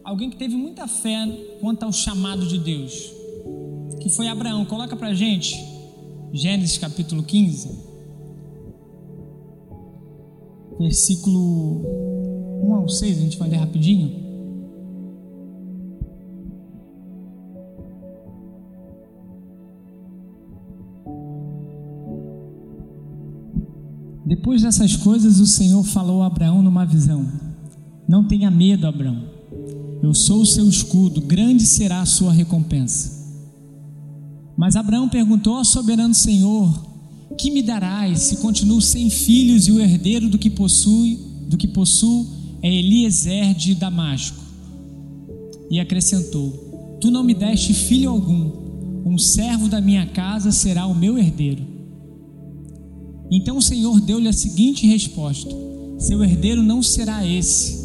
alguém 0.03 0.29
que 0.29 0.37
teve 0.37 0.55
muita 0.55 0.87
fé 0.87 1.27
quanto 1.61 1.83
ao 1.83 1.93
chamado 1.93 2.47
de 2.47 2.57
Deus, 2.57 3.11
que 4.01 4.09
foi 4.09 4.27
Abraão. 4.27 4.65
Coloca 4.65 4.95
pra 4.95 5.13
gente, 5.13 5.55
Gênesis 6.33 6.77
capítulo 6.77 7.21
15 7.21 7.86
versículo 10.79 11.81
1 12.63 12.75
ao 12.75 12.89
6, 12.89 13.17
a 13.17 13.21
gente 13.21 13.37
vai 13.37 13.49
ler 13.49 13.57
rapidinho. 13.57 14.27
Depois 24.25 24.61
dessas 24.61 24.95
coisas, 24.95 25.39
o 25.39 25.47
Senhor 25.47 25.83
falou 25.83 26.21
a 26.21 26.27
Abraão 26.27 26.61
numa 26.61 26.85
visão: 26.85 27.25
Não 28.07 28.27
tenha 28.27 28.51
medo, 28.51 28.85
Abraão. 28.85 29.23
Eu 30.03 30.13
sou 30.13 30.41
o 30.41 30.45
seu 30.45 30.67
escudo, 30.67 31.21
grande 31.21 31.65
será 31.65 32.01
a 32.01 32.05
sua 32.05 32.31
recompensa. 32.31 33.17
Mas 34.55 34.75
Abraão 34.75 35.07
perguntou 35.07 35.55
ao 35.55 35.65
soberano 35.65 36.13
Senhor: 36.13 36.86
Que 37.37 37.51
me 37.51 37.61
darás 37.61 38.21
se 38.21 38.37
continuo 38.37 38.81
sem 38.81 39.09
filhos 39.09 39.67
e 39.67 39.71
o 39.71 39.79
herdeiro 39.79 40.27
do 40.27 40.39
que 40.39 40.49
possui, 40.49 41.19
do 41.47 41.55
que 41.55 41.67
possuo 41.67 42.25
é 42.63 42.73
Eliezer 42.73 43.53
de 43.53 43.75
Damasco? 43.75 44.43
E 45.69 45.79
acrescentou: 45.79 46.97
Tu 46.99 47.11
não 47.11 47.23
me 47.23 47.35
deste 47.35 47.73
filho 47.73 48.09
algum, 48.09 48.51
um 49.05 49.17
servo 49.17 49.67
da 49.67 49.79
minha 49.79 50.05
casa 50.07 50.51
será 50.51 50.87
o 50.87 50.95
meu 50.95 51.17
herdeiro. 51.17 51.63
Então 53.29 53.57
o 53.57 53.61
Senhor 53.61 54.01
deu-lhe 54.01 54.27
a 54.27 54.33
seguinte 54.33 54.87
resposta: 54.87 55.55
Seu 55.99 56.23
herdeiro 56.23 56.63
não 56.63 56.81
será 56.81 57.25
esse, 57.25 57.77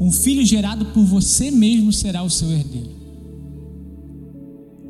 um 0.00 0.10
filho 0.10 0.46
gerado 0.46 0.86
por 0.86 1.04
você 1.04 1.50
mesmo 1.50 1.92
será 1.92 2.22
o 2.22 2.30
seu 2.30 2.50
herdeiro. 2.50 2.90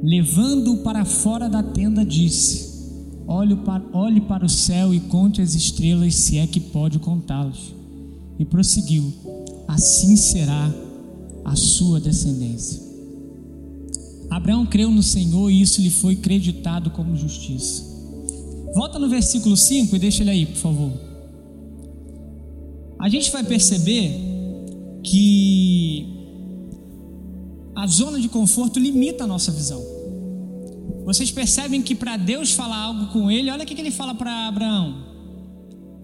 Levando-o 0.03 0.79
para 0.79 1.05
fora 1.05 1.49
da 1.49 1.63
tenda, 1.63 2.05
disse: 2.05 2.74
olhe 3.27 3.57
para, 3.57 3.85
olhe 3.93 4.21
para 4.21 4.45
o 4.45 4.49
céu 4.49 4.95
e 4.95 5.01
conte 5.01 5.41
as 5.41 5.55
estrelas, 5.55 6.15
se 6.15 6.39
é 6.39 6.47
que 6.47 6.61
pode 6.61 6.99
contá-las. 6.99 7.75
E 8.39 8.45
prosseguiu: 8.45 9.13
Assim 9.69 10.17
será 10.17 10.73
a 11.45 11.57
sua 11.57 12.01
descendência. 12.01 12.83
Abraão 14.31 14.67
creu 14.67 14.91
no 14.91 15.03
Senhor 15.03 15.51
e 15.51 15.61
isso 15.61 15.81
lhe 15.81 15.91
foi 15.91 16.17
creditado 16.17 16.91
como 16.91 17.17
justiça. 17.17 17.83
Volta 18.75 18.99
no 18.99 19.09
versículo 19.09 19.57
5 19.57 19.95
e 19.95 19.99
deixa 19.99 20.23
ele 20.23 20.31
aí, 20.31 20.47
por 20.47 20.57
favor. 20.57 20.93
A 22.99 23.09
gente 23.09 23.31
vai 23.31 23.45
perceber 23.45 24.21
que 25.03 26.09
a 27.77 27.87
zona 27.87 28.19
de 28.19 28.29
conforto 28.29 28.79
limita 28.79 29.25
a 29.25 29.27
nossa 29.27 29.53
visão. 29.53 29.94
Vocês 31.05 31.31
percebem 31.31 31.83
que 31.83 31.95
para 31.95 32.17
Deus 32.17 32.53
falar 32.53 32.79
algo 32.79 33.13
com 33.13 33.31
ele, 33.31 33.51
olha 33.51 33.65
o 33.65 33.67
que 33.67 33.79
ele 33.79 33.91
fala 33.91 34.15
para 34.15 34.49
Abraão: 34.49 35.05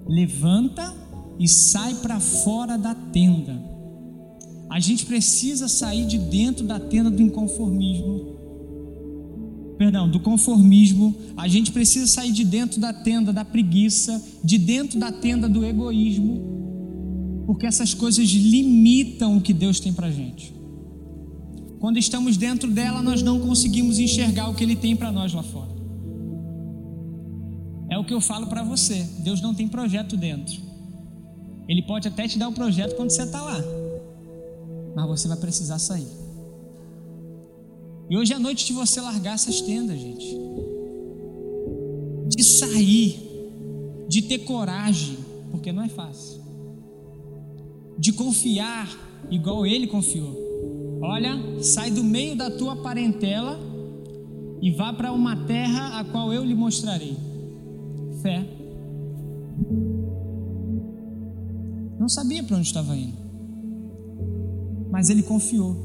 levanta 0.07 0.95
e 1.38 1.49
sai 1.49 1.95
para 1.97 2.21
fora 2.21 2.76
da 2.76 2.95
tenda. 2.95 3.71
A 4.69 4.78
gente 4.78 5.07
precisa 5.07 5.66
sair 5.66 6.07
de 6.07 6.19
dentro 6.19 6.66
da 6.66 6.78
tenda 6.78 7.11
do 7.11 7.21
inconformismo. 7.23 8.38
Perdão, 9.78 10.09
do 10.09 10.21
conformismo. 10.21 11.16
A 11.37 11.49
gente 11.49 11.73
precisa 11.73 12.07
sair 12.07 12.30
de 12.30 12.45
dentro 12.45 12.78
da 12.78 12.92
tenda 12.92 13.33
da 13.33 13.45
preguiça, 13.45 14.23
de 14.45 14.59
dentro 14.59 15.00
da 15.00 15.11
tenda 15.11 15.49
do 15.49 15.64
egoísmo, 15.64 17.45
porque 17.47 17.66
essas 17.66 17.95
coisas 17.95 18.28
limitam 18.28 19.38
o 19.38 19.40
que 19.40 19.54
Deus 19.54 19.80
tem 19.80 19.92
para 19.92 20.11
gente. 20.11 20.60
Quando 21.80 21.99
estamos 21.99 22.37
dentro 22.37 22.70
dela, 22.70 23.02
nós 23.02 23.22
não 23.22 23.40
conseguimos 23.40 23.99
enxergar 23.99 24.50
o 24.50 24.54
que 24.54 24.62
Ele 24.62 24.76
tem 24.76 24.94
para 24.94 25.10
nós 25.10 25.32
lá 25.32 25.42
fora. 25.42 25.70
É 27.88 27.99
o 27.99 28.04
que 28.04 28.12
eu 28.12 28.20
falo 28.20 28.46
para 28.49 28.62
você: 28.62 29.02
Deus 29.20 29.40
não 29.40 29.54
tem 29.54 29.66
projeto 29.66 30.14
dentro. 30.14 30.60
Ele 31.66 31.82
pode 31.82 32.06
até 32.06 32.28
te 32.28 32.38
dar 32.38 32.49
o 32.49 32.52
projeto 32.52 32.94
quando 32.96 33.10
você 33.10 33.22
está 33.22 33.40
lá, 33.40 33.58
mas 34.94 35.06
você 35.08 35.26
vai 35.26 35.38
precisar 35.38 35.78
sair. 35.78 36.06
E 38.10 38.16
hoje 38.16 38.32
é 38.32 38.37
a 38.37 38.40
noite 38.40 38.66
de 38.66 38.72
você 38.75 39.00
largar 39.00 39.34
essas 39.34 39.60
tendas, 39.62 39.99
gente. 39.99 40.37
De 42.28 42.42
sair, 42.44 43.18
de 44.09 44.20
ter 44.22 44.40
coragem, 44.40 45.16
porque 45.50 45.72
não 45.72 45.83
é 45.83 45.88
fácil. 45.88 46.42
De 47.96 48.12
confiar 48.12 48.88
igual 49.31 49.64
ele 49.64 49.87
confiou. 49.87 50.49
Olha, 51.02 51.62
sai 51.62 51.90
do 51.90 52.04
meio 52.04 52.36
da 52.36 52.50
tua 52.50 52.76
parentela 52.76 53.58
e 54.60 54.70
vá 54.70 54.92
para 54.92 55.12
uma 55.12 55.34
terra 55.46 55.98
a 55.98 56.04
qual 56.04 56.32
eu 56.32 56.44
lhe 56.44 56.54
mostrarei. 56.54 57.16
Fé. 58.20 58.46
Não 61.98 62.08
sabia 62.08 62.42
para 62.42 62.56
onde 62.56 62.66
estava 62.66 62.94
indo, 62.96 63.16
mas 64.90 65.08
ele 65.08 65.22
confiou. 65.22 65.76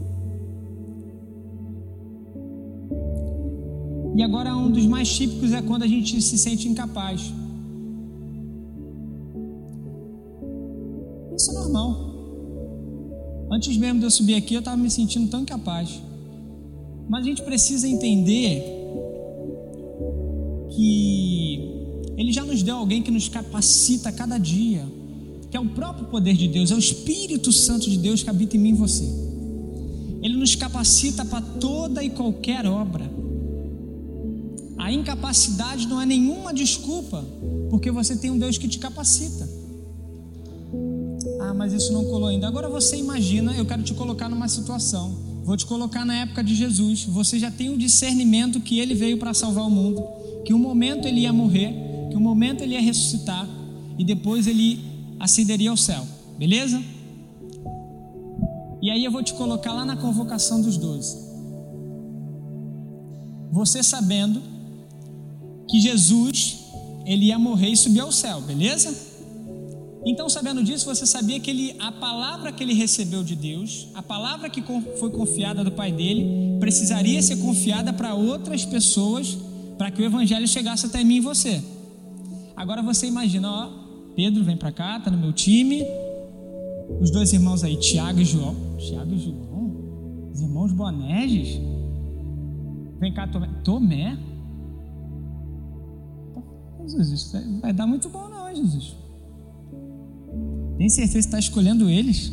E 4.16 4.24
agora 4.24 4.56
um 4.56 4.72
dos 4.72 4.86
mais 4.86 5.14
típicos 5.14 5.52
é 5.52 5.62
quando 5.62 5.84
a 5.84 5.88
gente 5.88 6.22
se 6.22 6.38
sente 6.38 6.68
incapaz. 6.70 7.34
Isso 11.36 11.52
é 11.52 11.54
normal. 11.54 12.15
Antes 13.52 13.78
mesmo 13.78 14.00
de 14.00 14.06
eu 14.06 14.12
subir 14.12 14.36
aqui, 14.36 14.54
eu 14.54 14.60
estava 14.60 14.78
me 14.78 14.90
sentindo 14.90 15.30
tão 15.30 15.42
incapaz. 15.42 16.02
Mas 17.08 17.22
a 17.22 17.28
gente 17.28 17.42
precisa 17.44 17.88
entender 17.88 18.64
que 20.72 21.60
Ele 22.18 22.32
já 22.32 22.44
nos 22.44 22.64
deu 22.64 22.78
alguém 22.78 23.02
que 23.02 23.12
nos 23.12 23.30
capacita 23.30 24.10
a 24.10 24.12
cada 24.12 24.38
dia, 24.38 24.86
que 25.52 25.58
é 25.58 25.60
o 25.60 25.70
próprio 25.70 26.08
poder 26.08 26.36
de 26.36 26.48
Deus, 26.48 26.72
é 26.72 26.76
o 26.76 26.80
Espírito 26.80 27.52
Santo 27.52 27.90
de 27.90 27.98
Deus 27.98 28.24
que 28.24 28.30
habita 28.30 28.58
em 28.58 28.60
mim 28.60 28.70
e 28.70 28.74
você. 28.74 29.06
Ele 30.22 30.38
nos 30.38 30.56
capacita 30.56 31.24
para 31.24 31.42
toda 31.42 32.04
e 32.04 32.10
qualquer 32.10 32.66
obra. 32.66 33.10
A 34.78 34.92
incapacidade 34.92 35.88
não 35.88 36.02
é 36.02 36.06
nenhuma 36.06 36.54
desculpa, 36.54 37.24
porque 37.70 37.92
você 37.92 38.16
tem 38.16 38.32
um 38.32 38.38
Deus 38.38 38.58
que 38.58 38.68
te 38.68 38.80
capacita. 38.80 39.48
Mas 41.56 41.74
isso 41.74 41.94
não 41.94 42.06
colou 42.06 42.28
ainda. 42.28 42.48
Agora 42.48 42.70
você 42.70 42.98
imagina, 42.98 43.54
eu 43.54 43.66
quero 43.66 43.82
te 43.82 43.94
colocar 43.94 44.30
numa 44.30 44.48
situação. 44.48 45.16
Vou 45.44 45.56
te 45.56 45.66
colocar 45.66 46.04
na 46.04 46.16
época 46.16 46.44
de 46.44 46.56
Jesus. 46.56 47.04
Você 47.06 47.40
já 47.40 47.52
tem 47.52 47.70
o 47.70 47.78
discernimento 47.78 48.60
que 48.60 48.80
ele 48.80 48.94
veio 48.94 49.18
para 49.18 49.34
salvar 49.34 49.66
o 49.66 49.70
mundo, 49.70 50.04
que 50.44 50.54
um 50.54 50.58
momento 50.58 51.08
ele 51.08 51.22
ia 51.22 51.32
morrer, 51.32 51.74
que 52.10 52.18
um 52.18 52.20
momento 52.20 52.62
ele 52.62 52.74
ia 52.74 52.82
ressuscitar 52.82 53.48
e 53.98 54.04
depois 54.04 54.48
ele 54.48 54.80
ascenderia 55.20 55.70
ao 55.70 55.78
céu. 55.78 56.06
Beleza? 56.38 56.82
E 58.82 58.90
aí 58.90 59.04
eu 59.04 59.12
vou 59.12 59.24
te 59.24 59.34
colocar 59.34 59.74
lá 59.74 59.86
na 59.86 59.96
convocação 59.96 60.62
dos 60.62 60.78
doze. 60.78 61.18
Você 63.52 63.82
sabendo 63.82 64.42
que 65.68 65.80
Jesus 65.80 66.66
ele 67.06 67.26
ia 67.26 67.40
morrer 67.40 67.70
e 67.70 67.78
subir 67.78 68.02
ao 68.02 68.12
céu, 68.12 68.42
beleza? 68.42 69.15
Então, 70.06 70.30
sabendo 70.30 70.64
disso, 70.64 70.86
você 70.86 71.06
sabia 71.06 71.40
que 71.40 71.50
ele, 71.50 71.76
a 71.80 71.92
palavra 71.92 72.52
que 72.52 72.64
ele 72.64 72.74
recebeu 72.74 73.24
de 73.24 73.36
Deus, 73.36 73.88
a 73.96 74.04
palavra 74.04 74.50
que 74.50 74.62
foi 75.00 75.10
confiada 75.10 75.64
do 75.64 75.72
pai 75.72 75.92
dele, 75.92 76.60
precisaria 76.60 77.20
ser 77.24 77.38
confiada 77.38 77.92
para 77.92 78.14
outras 78.14 78.64
pessoas, 78.64 79.36
para 79.80 79.90
que 79.90 80.02
o 80.04 80.06
evangelho 80.06 80.48
chegasse 80.48 80.86
até 80.86 81.04
mim 81.04 81.16
e 81.16 81.22
você. 81.22 81.64
Agora 82.56 82.84
você 82.84 83.08
imagina, 83.08 83.50
ó, 83.50 83.70
Pedro 84.16 84.44
vem 84.44 84.56
para 84.56 84.72
cá, 84.72 85.00
tá 85.00 85.10
no 85.10 85.18
meu 85.18 85.34
time, 85.34 85.84
os 87.02 87.10
dois 87.10 87.34
irmãos 87.34 87.64
aí, 87.64 87.76
Tiago 87.76 88.20
e 88.20 88.26
João. 88.26 88.56
Tiago 88.78 89.12
e 89.12 89.18
João? 89.18 90.30
Os 90.32 90.40
irmãos 90.40 90.72
Boanerges? 90.72 91.60
Vem 93.00 93.12
cá, 93.12 93.28
Tomé. 93.28 93.50
Tomé? 93.64 94.18
Jesus, 96.82 97.12
isso 97.12 97.60
vai 97.60 97.74
dar 97.74 97.88
muito 97.88 98.08
bom 98.08 98.30
não, 98.30 98.54
Jesus. 98.54 99.05
Tem 100.78 100.90
certeza 100.90 101.14
que 101.14 101.26
está 101.26 101.40
escolhendo 101.40 101.90
eles? 101.90 102.32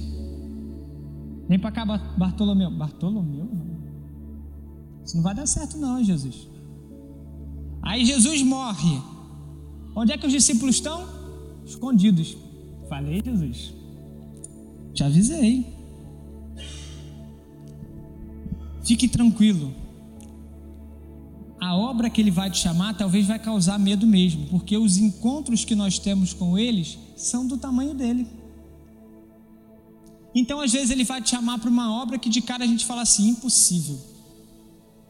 Vem 1.48 1.58
para 1.58 1.70
cá, 1.70 1.84
Bartolomeu. 2.16 2.70
Bartolomeu? 2.70 3.48
Isso 5.04 5.16
não 5.16 5.22
vai 5.22 5.34
dar 5.34 5.46
certo, 5.46 5.76
não, 5.78 6.02
Jesus. 6.02 6.48
Aí 7.82 8.04
Jesus 8.04 8.42
morre. 8.42 9.00
Onde 9.94 10.12
é 10.12 10.18
que 10.18 10.26
os 10.26 10.32
discípulos 10.32 10.76
estão? 10.76 11.06
Escondidos. 11.64 12.36
Falei, 12.88 13.22
Jesus. 13.24 13.74
Te 14.94 15.04
avisei. 15.04 15.66
Fique 18.84 19.08
tranquilo. 19.08 19.72
A 21.60 21.76
obra 21.76 22.10
que 22.10 22.20
ele 22.20 22.30
vai 22.30 22.50
te 22.50 22.58
chamar 22.58 22.94
talvez 22.94 23.26
vai 23.26 23.38
causar 23.38 23.78
medo 23.78 24.06
mesmo, 24.06 24.46
porque 24.46 24.76
os 24.76 24.96
encontros 24.96 25.64
que 25.64 25.76
nós 25.76 25.98
temos 25.98 26.32
com 26.32 26.58
eles 26.58 26.98
são 27.16 27.46
do 27.46 27.56
tamanho 27.56 27.94
dele. 27.94 28.26
Então, 30.34 30.60
às 30.60 30.72
vezes, 30.72 30.90
ele 30.90 31.04
vai 31.04 31.20
te 31.20 31.30
chamar 31.30 31.58
para 31.58 31.68
uma 31.68 32.00
obra 32.02 32.18
que 32.18 32.28
de 32.28 32.40
cara 32.40 32.64
a 32.64 32.66
gente 32.66 32.86
fala 32.86 33.02
assim: 33.02 33.28
impossível. 33.28 33.98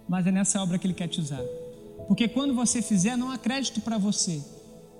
Mas 0.08 0.26
é 0.26 0.32
nessa 0.32 0.60
obra 0.60 0.78
que 0.78 0.86
ele 0.86 0.94
quer 0.94 1.08
te 1.08 1.20
usar. 1.20 1.42
Porque 2.08 2.28
quando 2.28 2.54
você 2.54 2.82
fizer, 2.82 3.16
não 3.16 3.30
há 3.30 3.38
crédito 3.38 3.80
para 3.80 3.98
você. 3.98 4.42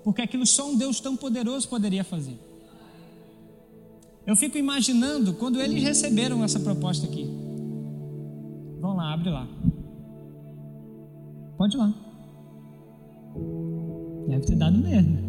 Porque 0.05 0.23
aquilo 0.23 0.47
só 0.47 0.69
um 0.71 0.77
Deus 0.77 1.01
tão 1.01 1.17
poderoso 1.17 1.69
poderia 1.69 2.05
fazer. 2.05 2.39
Eu 4.27 4.37
fico 4.37 4.57
imaginando 4.57 5.35
quando 5.35 5.61
eles 5.61 5.83
receberam 5.83 6.45
essa 6.45 6.61
proposta 6.61 7.07
aqui. 7.07 7.25
Vamos 8.81 8.97
lá, 8.97 9.13
abre 9.13 9.31
lá. 9.31 9.49
Pode 11.57 11.77
ir 11.77 11.79
lá. 11.79 11.95
Deve 14.29 14.47
ter 14.47 14.57
dado 14.57 14.79
mesmo. 14.79 15.22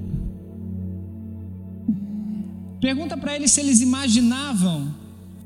Pergunta 2.83 3.15
para 3.15 3.33
eles 3.33 3.49
se 3.49 3.61
eles 3.61 3.79
imaginavam 3.79 4.93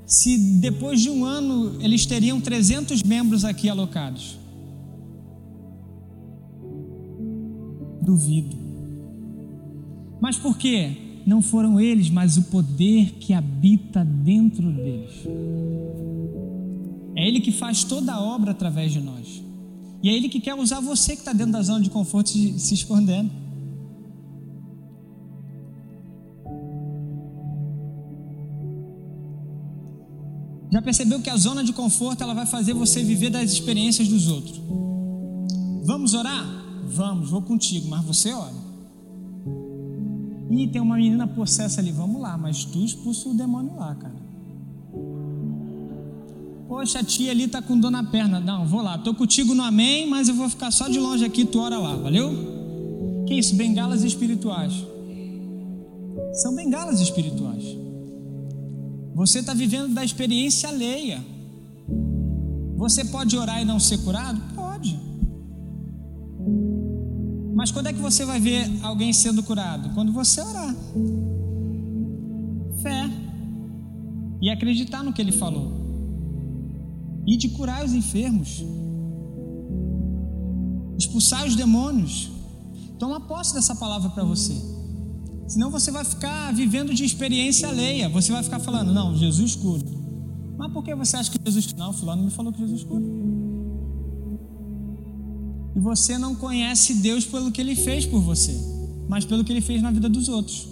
se 0.08 0.60
depois 0.60 1.00
de 1.00 1.08
um 1.08 1.24
ano 1.24 1.80
eles 1.84 2.04
teriam 2.04 2.42
300 2.42 3.04
membros 3.04 3.46
aqui 3.46 3.70
alocados. 3.70 4.40
Duvido. 8.02 8.58
Mas 10.20 10.36
por 10.38 10.58
quê? 10.58 11.22
Não 11.28 11.40
foram 11.40 11.80
eles, 11.80 12.10
mas 12.10 12.38
o 12.38 12.44
poder 12.46 13.12
que 13.20 13.34
habita 13.34 14.04
dentro 14.04 14.72
deles. 14.72 15.14
É 17.16 17.28
Ele 17.28 17.40
que 17.40 17.52
faz 17.52 17.84
toda 17.84 18.14
a 18.14 18.20
obra 18.20 18.50
através 18.50 18.92
de 18.92 19.00
nós. 19.00 19.44
E 20.02 20.10
é 20.10 20.14
Ele 20.16 20.28
que 20.28 20.40
quer 20.40 20.56
usar 20.56 20.80
você 20.80 21.14
que 21.14 21.20
está 21.20 21.34
dentro 21.34 21.54
da 21.54 21.62
zona 21.62 21.82
de 21.82 21.92
conforto 21.92 22.30
se 22.32 22.74
escondendo. 22.74 23.30
Percebeu 30.88 31.20
que 31.20 31.30
a 31.30 31.36
zona 31.36 31.66
de 31.66 31.74
conforto 31.74 32.24
ela 32.24 32.34
vai 32.34 32.46
fazer 32.46 32.74
você 32.74 33.04
viver 33.04 33.30
das 33.30 33.52
experiências 33.52 34.08
dos 34.08 34.30
outros? 34.30 34.58
Vamos 35.84 36.14
orar? 36.14 36.46
Vamos, 36.88 37.30
vou 37.30 37.42
contigo, 37.42 37.90
mas 37.90 38.06
você 38.06 38.32
ora. 38.32 38.56
E 40.50 40.66
tem 40.70 40.82
uma 40.82 40.96
menina 40.96 41.28
possessa 41.28 41.82
ali, 41.82 41.92
vamos 41.92 42.22
lá, 42.22 42.38
mas 42.38 42.64
tu 42.64 42.80
expulsa 42.86 43.28
o 43.28 43.34
demônio 43.34 43.76
lá, 43.76 43.96
cara. 43.96 44.16
Poxa, 46.70 47.00
a 47.00 47.04
tia 47.04 47.32
ali 47.32 47.50
tá 47.50 47.62
com 47.62 47.78
dor 47.78 47.92
na 47.92 48.06
perna. 48.06 48.40
Não, 48.40 48.66
vou 48.66 48.82
lá, 48.82 48.98
tô 48.98 49.14
contigo 49.14 49.54
no 49.54 49.64
amém, 49.64 50.10
mas 50.10 50.30
eu 50.30 50.36
vou 50.36 50.48
ficar 50.48 50.72
só 50.72 50.88
de 50.88 51.02
longe 51.02 51.26
aqui, 51.26 51.44
tu 51.44 51.60
ora 51.60 51.78
lá, 51.78 51.98
valeu? 51.98 53.26
Que 53.28 53.34
isso? 53.34 53.58
Bengalas 53.58 54.04
espirituais. 54.04 54.74
São 56.32 56.56
bengalas 56.56 57.02
espirituais. 57.02 57.87
Você 59.18 59.40
está 59.40 59.52
vivendo 59.52 59.96
da 59.96 60.06
experiência 60.06 60.70
alheia. 60.70 61.26
Você 62.76 63.04
pode 63.04 63.36
orar 63.36 63.60
e 63.60 63.66
não 63.66 63.80
ser 63.80 63.98
curado? 64.04 64.40
Pode. 64.54 64.96
Mas 67.56 67.72
quando 67.72 67.88
é 67.88 67.94
que 67.94 68.00
você 68.00 68.24
vai 68.24 68.40
ver 68.40 68.70
alguém 68.84 69.12
sendo 69.12 69.42
curado? 69.42 69.90
Quando 69.96 70.14
você 70.14 70.40
orar. 70.40 70.76
Fé. 72.84 73.10
E 74.40 74.52
acreditar 74.52 75.02
no 75.02 75.12
que 75.12 75.20
ele 75.20 75.32
falou. 75.32 75.72
E 77.26 77.36
de 77.38 77.50
curar 77.50 77.84
os 77.84 77.94
enfermos. 77.94 78.64
Expulsar 80.96 81.48
os 81.48 81.56
demônios. 81.56 82.30
Toma 83.00 83.20
posse 83.22 83.56
dessa 83.56 83.76
palavra 83.76 84.12
para 84.12 84.24
você. 84.24 84.77
Senão 85.48 85.72
você 85.72 85.90
vai 85.92 86.04
ficar 86.04 86.54
vivendo 86.54 86.94
de 86.94 87.06
experiência 87.06 87.70
alheia. 87.70 88.10
Você 88.10 88.32
vai 88.32 88.44
ficar 88.44 88.60
falando, 88.60 88.94
não, 88.94 89.16
Jesus 89.16 89.56
cura. 89.56 89.84
Mas 90.58 90.72
por 90.74 90.84
que 90.84 90.94
você 90.94 91.16
acha 91.16 91.32
que 91.32 91.40
Jesus 91.44 91.74
Não, 91.74 91.94
fulano 91.94 92.24
me 92.24 92.32
falou 92.32 92.52
que 92.52 92.60
Jesus 92.60 92.84
cura. 92.84 93.06
E 95.76 95.80
você 95.80 96.18
não 96.18 96.36
conhece 96.36 96.96
Deus 96.96 97.26
pelo 97.26 97.52
que 97.52 97.62
ele 97.62 97.76
fez 97.76 98.06
por 98.06 98.20
você, 98.20 98.60
mas 99.08 99.24
pelo 99.24 99.44
que 99.44 99.54
ele 99.54 99.62
fez 99.62 99.82
na 99.82 99.92
vida 99.92 100.10
dos 100.10 100.28
outros. 100.28 100.68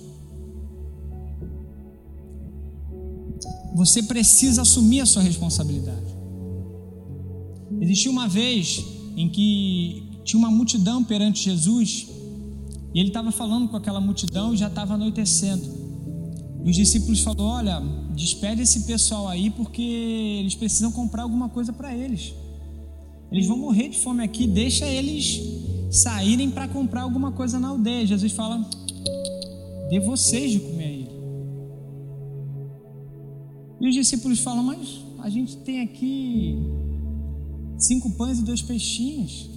Você 3.76 4.02
precisa 4.04 4.64
assumir 4.64 5.02
a 5.02 5.06
sua 5.06 5.22
responsabilidade. 5.22 6.16
Existiu 7.80 8.12
uma 8.12 8.28
vez 8.28 8.84
em 9.16 9.30
que 9.30 10.20
tinha 10.24 10.40
uma 10.40 10.50
multidão 10.50 11.04
perante 11.04 11.44
Jesus 11.44 12.08
e 12.96 13.00
ele 13.02 13.10
estava 13.10 13.30
falando 13.30 13.68
com 13.68 13.76
aquela 13.76 14.00
multidão 14.00 14.54
e 14.54 14.58
já 14.58 14.68
estava 14.68 14.94
anoitecendo. 14.94 15.64
E 16.64 16.70
os 16.70 16.76
discípulos 16.78 17.20
falaram: 17.20 17.46
Olha, 17.46 17.84
despede 18.16 18.62
esse 18.62 18.86
pessoal 18.86 19.28
aí 19.28 19.50
porque 19.50 19.82
eles 19.82 20.56
precisam 20.56 20.90
comprar 20.94 21.24
alguma 21.24 21.50
coisa 21.50 21.74
para 21.74 21.94
eles. 21.94 22.34
Eles 23.30 23.48
vão 23.48 23.58
morrer 23.58 23.90
de 23.90 24.00
fome 24.00 24.24
aqui, 24.24 24.48
deixa 24.48 24.88
eles 24.88 25.42
saírem 25.92 26.50
para 26.50 26.70
comprar 26.70 27.02
alguma 27.02 27.34
coisa 27.34 27.60
na 27.60 27.68
aldeia. 27.68 28.08
Jesus 28.08 28.32
fala: 28.32 28.66
Dê 29.90 30.00
vocês 30.00 30.52
de 30.52 30.62
comer 30.62 30.86
a 30.86 30.92
ele. 30.92 31.12
E 33.82 33.90
os 33.90 33.94
discípulos 33.94 34.40
falam: 34.40 34.64
Mas 34.64 35.02
a 35.20 35.30
gente 35.30 35.58
tem 35.58 35.82
aqui 35.82 36.58
cinco 37.78 38.10
pães 38.12 38.40
e 38.40 38.42
dois 38.42 38.62
peixinhos. 38.62 39.50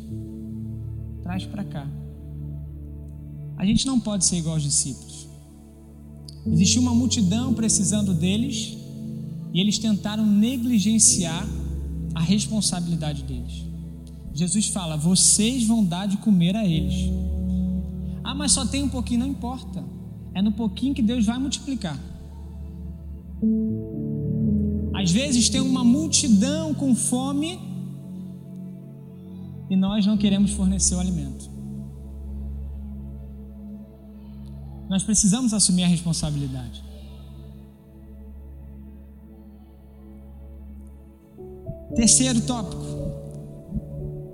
Traz 1.23 1.47
para 1.47 1.63
cá. 1.63 1.98
A 3.59 3.67
gente 3.67 3.87
não 3.87 3.99
pode 3.99 4.25
ser 4.25 4.37
igual 4.37 4.55
aos 4.55 4.63
discípulos. 4.63 5.29
Existia 6.47 6.81
uma 6.81 6.95
multidão 6.95 7.53
precisando 7.53 8.15
deles 8.15 8.79
e 9.53 9.61
eles 9.61 9.79
tentaram 9.79 10.25
negligenciar 10.25 11.47
a 12.15 12.21
responsabilidade 12.21 13.25
deles. 13.25 13.65
Jesus 14.33 14.69
fala: 14.69 14.97
vocês 14.97 15.65
vão 15.65 15.85
dar 15.85 16.07
de 16.07 16.19
comer 16.19 16.55
a 16.55 16.65
eles. 16.65 17.11
Ah, 18.23 18.35
mas 18.35 18.53
só 18.53 18.65
tem 18.65 18.85
um 18.85 18.89
pouquinho, 18.89 19.21
não 19.21 19.27
importa. 19.27 19.85
É 20.33 20.41
no 20.41 20.53
pouquinho 20.53 20.95
que 20.95 21.03
Deus 21.03 21.27
vai 21.27 21.39
multiplicar. 21.39 21.99
Às 24.95 25.11
vezes 25.11 25.49
tem 25.49 25.61
uma 25.61 25.83
multidão 25.83 26.75
com 26.75 26.95
fome 26.95 27.59
e 29.71 29.77
nós 29.77 30.07
não 30.07 30.17
queremos 30.17 30.53
fornecer 30.53 30.95
o 30.95 31.01
alimento. 31.01 31.58
Nós 34.89 35.03
precisamos 35.03 35.53
assumir 35.53 35.85
a 35.85 35.89
responsabilidade. 35.89 36.83
Terceiro 41.95 42.41
tópico. 42.43 42.85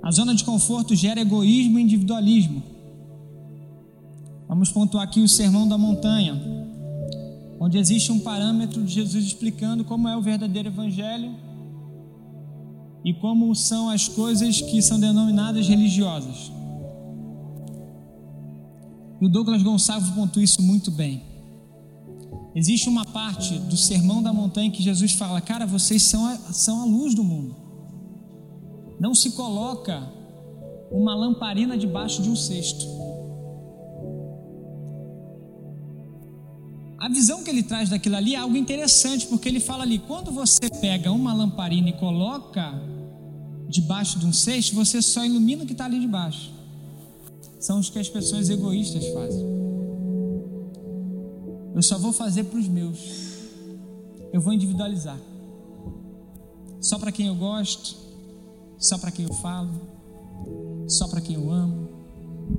A 0.01 0.11
zona 0.11 0.35
de 0.35 0.43
conforto 0.43 0.95
gera 0.95 1.19
egoísmo 1.19 1.79
e 1.79 1.81
individualismo. 1.81 2.63
Vamos 4.47 4.71
pontuar 4.71 5.03
aqui 5.03 5.19
o 5.19 5.27
Sermão 5.27 5.67
da 5.67 5.77
Montanha, 5.77 6.39
onde 7.59 7.77
existe 7.77 8.11
um 8.11 8.19
parâmetro 8.19 8.83
de 8.83 8.93
Jesus 8.93 9.25
explicando 9.25 9.83
como 9.83 10.07
é 10.07 10.15
o 10.15 10.21
verdadeiro 10.21 10.69
Evangelho 10.69 11.35
e 13.03 13.13
como 13.13 13.53
são 13.55 13.89
as 13.89 14.07
coisas 14.07 14.61
que 14.61 14.81
são 14.81 14.99
denominadas 14.99 15.67
religiosas. 15.67 16.51
O 19.25 19.27
Douglas 19.27 19.63
Gonçalves 19.63 20.11
pontua 20.11 20.43
isso 20.43 20.61
muito 20.61 20.91
bem. 20.91 21.23
Existe 22.53 22.87
uma 22.87 23.03
parte 23.03 23.57
do 23.57 23.75
Sermão 23.75 24.21
da 24.21 24.31
Montanha 24.31 24.69
que 24.69 24.83
Jesus 24.83 25.13
fala: 25.13 25.41
Cara, 25.41 25.65
vocês 25.65 26.03
são 26.03 26.27
a, 26.27 26.37
são 26.53 26.83
a 26.83 26.85
luz 26.85 27.15
do 27.15 27.23
mundo. 27.23 27.55
Não 28.99 29.15
se 29.15 29.31
coloca 29.31 29.99
uma 30.91 31.15
lamparina 31.15 31.75
debaixo 31.75 32.21
de 32.21 32.29
um 32.29 32.35
cesto. 32.35 32.85
A 36.99 37.09
visão 37.09 37.43
que 37.43 37.49
ele 37.49 37.63
traz 37.63 37.89
daquilo 37.89 38.17
ali 38.17 38.35
é 38.35 38.37
algo 38.37 38.55
interessante, 38.55 39.25
porque 39.25 39.49
ele 39.49 39.59
fala 39.59 39.81
ali: 39.81 39.97
quando 39.97 40.31
você 40.31 40.69
pega 40.69 41.11
uma 41.11 41.33
lamparina 41.33 41.89
e 41.89 41.93
coloca 41.93 42.79
debaixo 43.67 44.19
de 44.19 44.27
um 44.27 44.31
cesto, 44.31 44.75
você 44.75 45.01
só 45.01 45.25
ilumina 45.25 45.63
o 45.63 45.65
que 45.65 45.71
está 45.71 45.85
ali 45.85 45.99
debaixo 45.99 46.54
são 47.65 47.79
os 47.79 47.89
que 47.89 47.97
as 47.97 48.07
pessoas 48.07 48.47
egoístas 48.47 49.07
fazem. 49.07 49.43
Eu 51.73 51.81
só 51.81 51.97
vou 51.97 52.13
fazer 52.13 52.43
para 52.43 52.59
os 52.59 52.67
meus. 52.67 52.99
Eu 54.31 54.39
vou 54.39 54.53
individualizar. 54.53 55.17
Só 56.79 56.99
para 56.99 57.11
quem 57.11 57.25
eu 57.25 57.33
gosto, 57.33 57.95
só 58.77 58.99
para 58.99 59.09
quem 59.09 59.25
eu 59.25 59.33
falo, 59.33 59.71
só 60.87 61.07
para 61.07 61.19
quem 61.19 61.37
eu 61.37 61.51
amo, 61.51 61.89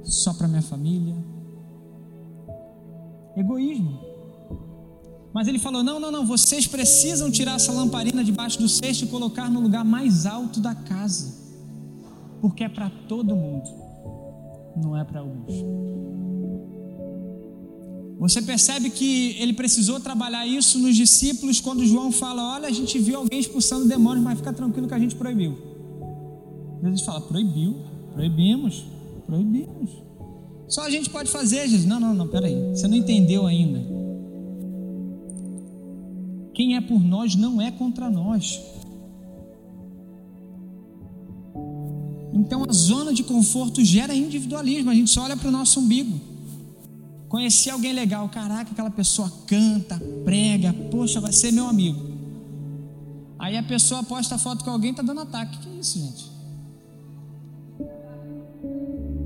só 0.03 0.35
para 0.35 0.49
minha 0.49 0.63
família. 0.63 1.15
Egoísmo. 3.37 4.01
Mas 5.33 5.47
ele 5.47 5.61
falou: 5.61 5.85
não, 5.85 6.01
não, 6.01 6.11
não, 6.11 6.27
vocês 6.27 6.67
precisam 6.67 7.31
tirar 7.31 7.55
essa 7.55 7.71
lamparina 7.71 8.25
debaixo 8.25 8.59
do 8.59 8.69
cesto 8.69 9.05
e 9.05 9.07
colocar 9.07 9.49
no 9.49 9.61
lugar 9.61 9.85
mais 9.85 10.27
alto 10.27 10.59
da 10.59 10.75
casa, 10.75 11.33
porque 12.41 12.65
é 12.65 12.69
para 12.69 12.91
todo 13.07 13.37
mundo 13.37 13.86
não 14.77 14.97
é 14.97 15.05
para 15.05 15.21
alguns. 15.21 15.53
Você 18.19 18.41
percebe 18.41 18.91
que 18.91 19.37
ele 19.39 19.53
precisou 19.53 20.01
trabalhar 20.01 20.47
isso 20.47 20.79
nos 20.79 20.97
discípulos 20.97 21.61
quando 21.61 21.85
João 21.85 22.11
fala: 22.11 22.55
Olha, 22.55 22.69
a 22.69 22.73
gente 22.73 22.99
viu 22.99 23.19
alguém 23.19 23.39
expulsando 23.39 23.87
demônios, 23.87 24.25
mas 24.25 24.39
fica 24.39 24.53
tranquilo 24.53 24.89
que 24.89 24.95
a 24.95 24.99
gente 24.99 25.15
proibiu. 25.15 25.57
Jesus 26.83 27.03
fala: 27.03 27.21
Proibiu, 27.21 27.77
proibimos, 28.13 28.85
proibimos. 29.27 29.91
Só 30.69 30.83
a 30.83 30.91
gente 30.91 31.11
pode 31.11 31.31
fazer, 31.31 31.69
Jesus. 31.69 31.85
Não, 31.85 32.01
não, 32.01 32.15
não, 32.15 32.27
peraí, 32.27 32.55
você 32.71 32.89
não 32.89 32.97
entendeu 32.97 33.47
ainda. 33.47 33.85
Quem 36.55 36.75
é 36.75 36.81
por 36.81 37.05
nós 37.05 37.37
não 37.37 37.61
é 37.61 37.71
contra 37.71 38.11
nós. 38.11 38.63
Então 42.37 42.65
a 42.69 42.73
zona 42.73 43.15
de 43.15 43.23
conforto 43.23 43.83
gera 43.83 44.15
individualismo, 44.15 44.91
a 44.91 44.95
gente 44.95 45.11
só 45.11 45.23
olha 45.23 45.37
para 45.37 45.49
o 45.49 45.51
nosso 45.51 45.81
umbigo. 45.81 46.21
Conheci 47.29 47.71
alguém 47.71 47.95
legal, 47.95 48.29
caraca, 48.29 48.71
aquela 48.71 48.91
pessoa 48.91 49.33
canta, 49.47 50.01
prega, 50.25 50.73
poxa, 50.91 51.19
vai 51.19 51.33
ser 51.33 51.51
meu 51.51 51.67
amigo. 51.67 51.99
Aí 53.39 53.57
a 53.57 53.63
pessoa 53.63 54.03
posta 54.03 54.37
foto 54.37 54.65
com 54.65 54.71
alguém, 54.71 54.93
tá 54.93 55.03
dando 55.03 55.23
ataque. 55.23 55.59
Que 55.59 55.81
isso, 55.81 55.99
gente? 55.99 56.31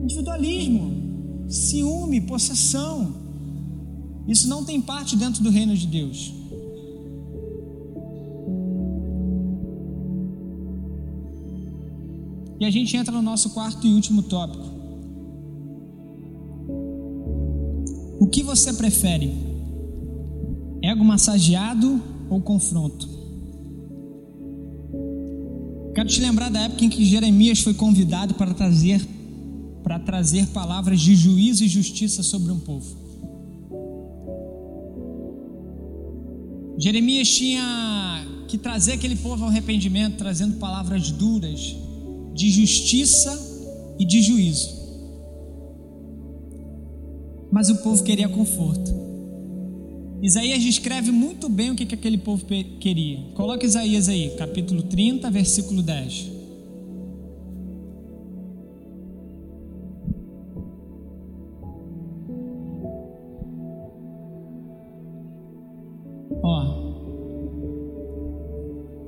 Individualismo, 0.04 1.46
ciúme, 1.48 2.20
possessão. 2.20 3.12
Isso 4.26 4.48
não 4.48 4.64
tem 4.64 4.80
parte 4.80 5.16
dentro 5.16 5.42
do 5.42 5.50
reino 5.50 5.76
de 5.76 5.86
Deus. 5.86 6.32
E 12.60 12.66
a 12.66 12.70
gente 12.70 12.94
entra 12.94 13.10
no 13.10 13.22
nosso 13.22 13.50
quarto 13.50 13.86
e 13.86 13.94
último 13.94 14.22
tópico. 14.22 14.68
O 18.20 18.26
que 18.26 18.42
você 18.42 18.74
prefere? 18.74 19.32
Ego 20.82 21.02
massageado 21.02 22.02
ou 22.28 22.38
confronto? 22.42 23.08
Quero 25.94 26.08
te 26.08 26.20
lembrar 26.20 26.50
da 26.50 26.60
época 26.60 26.84
em 26.84 26.90
que 26.90 27.02
Jeremias 27.02 27.60
foi 27.60 27.72
convidado 27.72 28.34
para 28.34 28.52
trazer 28.52 29.00
para 29.82 29.98
trazer 29.98 30.46
palavras 30.48 31.00
de 31.00 31.14
juízo 31.16 31.64
e 31.64 31.68
justiça 31.68 32.22
sobre 32.22 32.52
um 32.52 32.58
povo. 32.58 32.94
Jeremias 36.78 37.28
tinha 37.28 38.26
que 38.46 38.58
trazer 38.58 38.92
aquele 38.92 39.16
povo 39.16 39.44
ao 39.44 39.50
arrependimento, 39.50 40.18
trazendo 40.18 40.58
palavras 40.58 41.10
duras, 41.10 41.74
de 42.34 42.50
justiça 42.50 43.94
e 43.98 44.04
de 44.04 44.22
juízo. 44.22 44.80
Mas 47.50 47.68
o 47.68 47.76
povo 47.76 48.02
queria 48.02 48.28
conforto. 48.28 48.98
Isaías 50.22 50.62
descreve 50.62 51.10
muito 51.10 51.48
bem 51.48 51.70
o 51.70 51.74
que, 51.74 51.86
que 51.86 51.94
aquele 51.94 52.18
povo 52.18 52.44
queria. 52.78 53.18
Coloca 53.34 53.64
Isaías 53.64 54.08
aí, 54.08 54.30
capítulo 54.36 54.82
30, 54.82 55.30
versículo 55.30 55.82
10. 55.82 56.40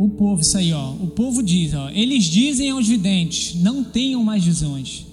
o 0.05 0.09
povo, 0.11 0.41
isso 0.41 0.59
aí, 0.59 0.73
ó. 0.73 0.95
Povo 1.15 1.43
diz, 1.43 1.75
ó, 1.75 1.91
eles 1.91 2.25
dizem 2.25 2.71
aos 2.71 2.87
videntes: 2.87 3.55
não 3.61 3.85
tenham 3.85 4.23
mais 4.23 4.45
visões, 4.45 5.07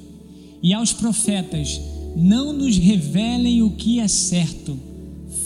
e 0.62 0.74
aos 0.74 0.94
profetas: 0.94 1.80
não 2.16 2.54
nos 2.54 2.78
revelem 2.78 3.62
o 3.62 3.72
que 3.72 4.00
é 4.00 4.08
certo, 4.08 4.78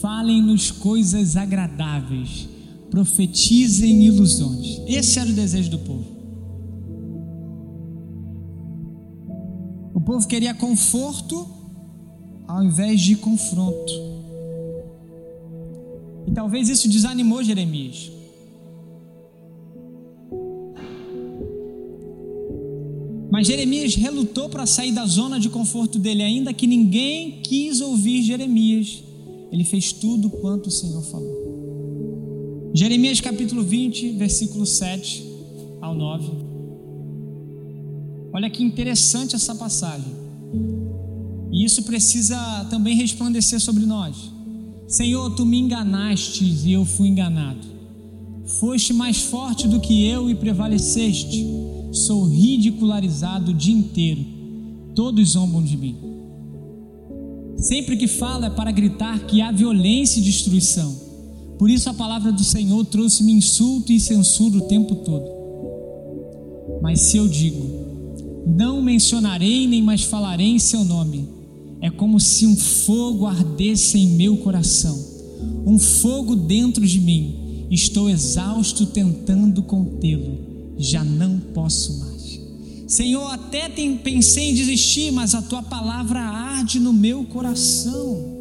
falem-nos 0.01 0.71
coisas 0.71 1.35
agradáveis, 1.35 2.47
profetizem 2.89 4.03
ilusões. 4.05 4.81
Esse 4.87 5.19
era 5.19 5.29
o 5.29 5.33
desejo 5.33 5.71
do 5.71 5.79
povo. 5.79 6.13
O 9.93 10.01
povo 10.01 10.27
queria 10.27 10.53
conforto 10.53 11.47
ao 12.47 12.63
invés 12.63 13.01
de 13.01 13.15
confronto. 13.15 13.93
E 16.27 16.31
talvez 16.31 16.69
isso 16.69 16.89
desanimou 16.89 17.43
Jeremias. 17.43 18.11
Mas 23.33 23.47
Jeremias 23.47 23.95
relutou 23.95 24.47
para 24.47 24.67
sair 24.67 24.91
da 24.91 25.07
zona 25.07 25.39
de 25.39 25.49
conforto 25.49 25.97
dele, 25.97 26.21
ainda 26.21 26.53
que 26.53 26.67
ninguém 26.67 27.41
quis 27.41 27.81
ouvir 27.81 28.21
Jeremias. 28.21 29.03
Ele 29.51 29.63
fez 29.63 29.91
tudo 29.91 30.29
quanto 30.29 30.67
o 30.67 30.71
Senhor 30.71 31.01
falou. 31.01 32.71
Jeremias 32.75 33.19
capítulo 33.19 33.63
20, 33.63 34.11
versículo 34.11 34.67
7 34.67 35.25
ao 35.81 35.95
9. 35.95 36.29
Olha 38.31 38.51
que 38.51 38.63
interessante 38.63 39.35
essa 39.35 39.55
passagem. 39.55 40.13
E 41.51 41.65
isso 41.65 41.81
precisa 41.81 42.37
também 42.69 42.95
resplandecer 42.95 43.59
sobre 43.59 43.83
nós. 43.83 44.15
Senhor, 44.87 45.31
tu 45.31 45.43
me 45.43 45.57
enganaste 45.57 46.43
e 46.43 46.71
eu 46.71 46.85
fui 46.85 47.07
enganado. 47.07 47.67
Foste 48.59 48.93
mais 48.93 49.23
forte 49.23 49.67
do 49.67 49.79
que 49.79 50.05
eu 50.05 50.29
e 50.29 50.35
prevaleceste 50.35 51.43
sou 51.93 52.25
ridicularizado 52.25 53.51
o 53.51 53.53
dia 53.53 53.75
inteiro. 53.75 54.25
Todos 54.95 55.29
zombam 55.29 55.63
de 55.63 55.77
mim. 55.77 55.95
Sempre 57.55 57.95
que 57.95 58.07
falo 58.07 58.45
é 58.45 58.49
para 58.49 58.71
gritar 58.71 59.25
que 59.27 59.41
há 59.41 59.51
violência 59.51 60.19
e 60.19 60.23
destruição. 60.23 60.93
Por 61.57 61.69
isso 61.69 61.89
a 61.89 61.93
palavra 61.93 62.31
do 62.31 62.43
Senhor 62.43 62.83
trouxe-me 62.85 63.31
insulto 63.31 63.91
e 63.91 63.99
censura 63.99 64.57
o 64.57 64.61
tempo 64.61 64.95
todo. 64.95 65.23
Mas 66.81 66.99
se 67.01 67.17
eu 67.17 67.27
digo, 67.27 67.63
não 68.45 68.81
mencionarei 68.81 69.67
nem 69.67 69.81
mais 69.81 70.03
falarei 70.03 70.47
em 70.47 70.59
seu 70.59 70.83
nome, 70.83 71.29
é 71.79 71.89
como 71.89 72.19
se 72.19 72.45
um 72.47 72.55
fogo 72.55 73.25
ardesse 73.25 73.99
em 73.99 74.07
meu 74.07 74.37
coração, 74.37 74.99
um 75.65 75.77
fogo 75.77 76.35
dentro 76.35 76.85
de 76.85 76.99
mim. 76.99 77.67
Estou 77.69 78.09
exausto 78.09 78.85
tentando 78.85 79.63
contê-lo 79.63 80.52
já 80.77 81.03
não 81.03 81.39
posso 81.39 81.99
mais. 81.99 82.39
Senhor, 82.87 83.25
até 83.31 83.69
pensei 83.69 84.51
em 84.51 84.53
desistir, 84.53 85.11
mas 85.11 85.33
a 85.33 85.41
tua 85.41 85.63
palavra 85.63 86.19
arde 86.19 86.79
no 86.79 86.93
meu 86.93 87.23
coração. 87.25 88.31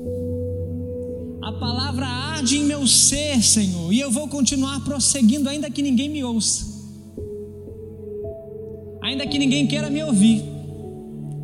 A 1.42 1.52
palavra 1.52 2.06
arde 2.06 2.58
em 2.58 2.64
meu 2.64 2.86
ser, 2.86 3.42
Senhor, 3.42 3.92
e 3.92 4.00
eu 4.00 4.10
vou 4.10 4.28
continuar 4.28 4.84
prosseguindo, 4.84 5.48
ainda 5.48 5.70
que 5.70 5.82
ninguém 5.82 6.08
me 6.08 6.22
ouça, 6.22 6.66
ainda 9.02 9.26
que 9.26 9.38
ninguém 9.38 9.66
queira 9.66 9.88
me 9.88 10.02
ouvir. 10.02 10.42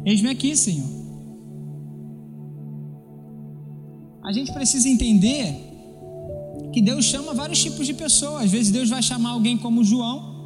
Eis-me 0.05 0.29
aqui, 0.29 0.57
Senhor. 0.57 0.89
A 4.23 4.33
gente 4.33 4.53
precisa 4.53 4.89
entender 4.89 5.57
que 6.73 6.83
Deus 6.83 7.07
chama 7.07 7.33
vários 7.33 7.63
tipos 7.63 7.87
de 7.87 7.95
pessoas. 7.95 8.45
Às 8.45 8.51
vezes 8.51 8.71
Deus 8.71 8.91
vai 8.91 9.03
chamar 9.03 9.31
alguém 9.31 9.57
como 9.57 9.83
João, 9.83 10.38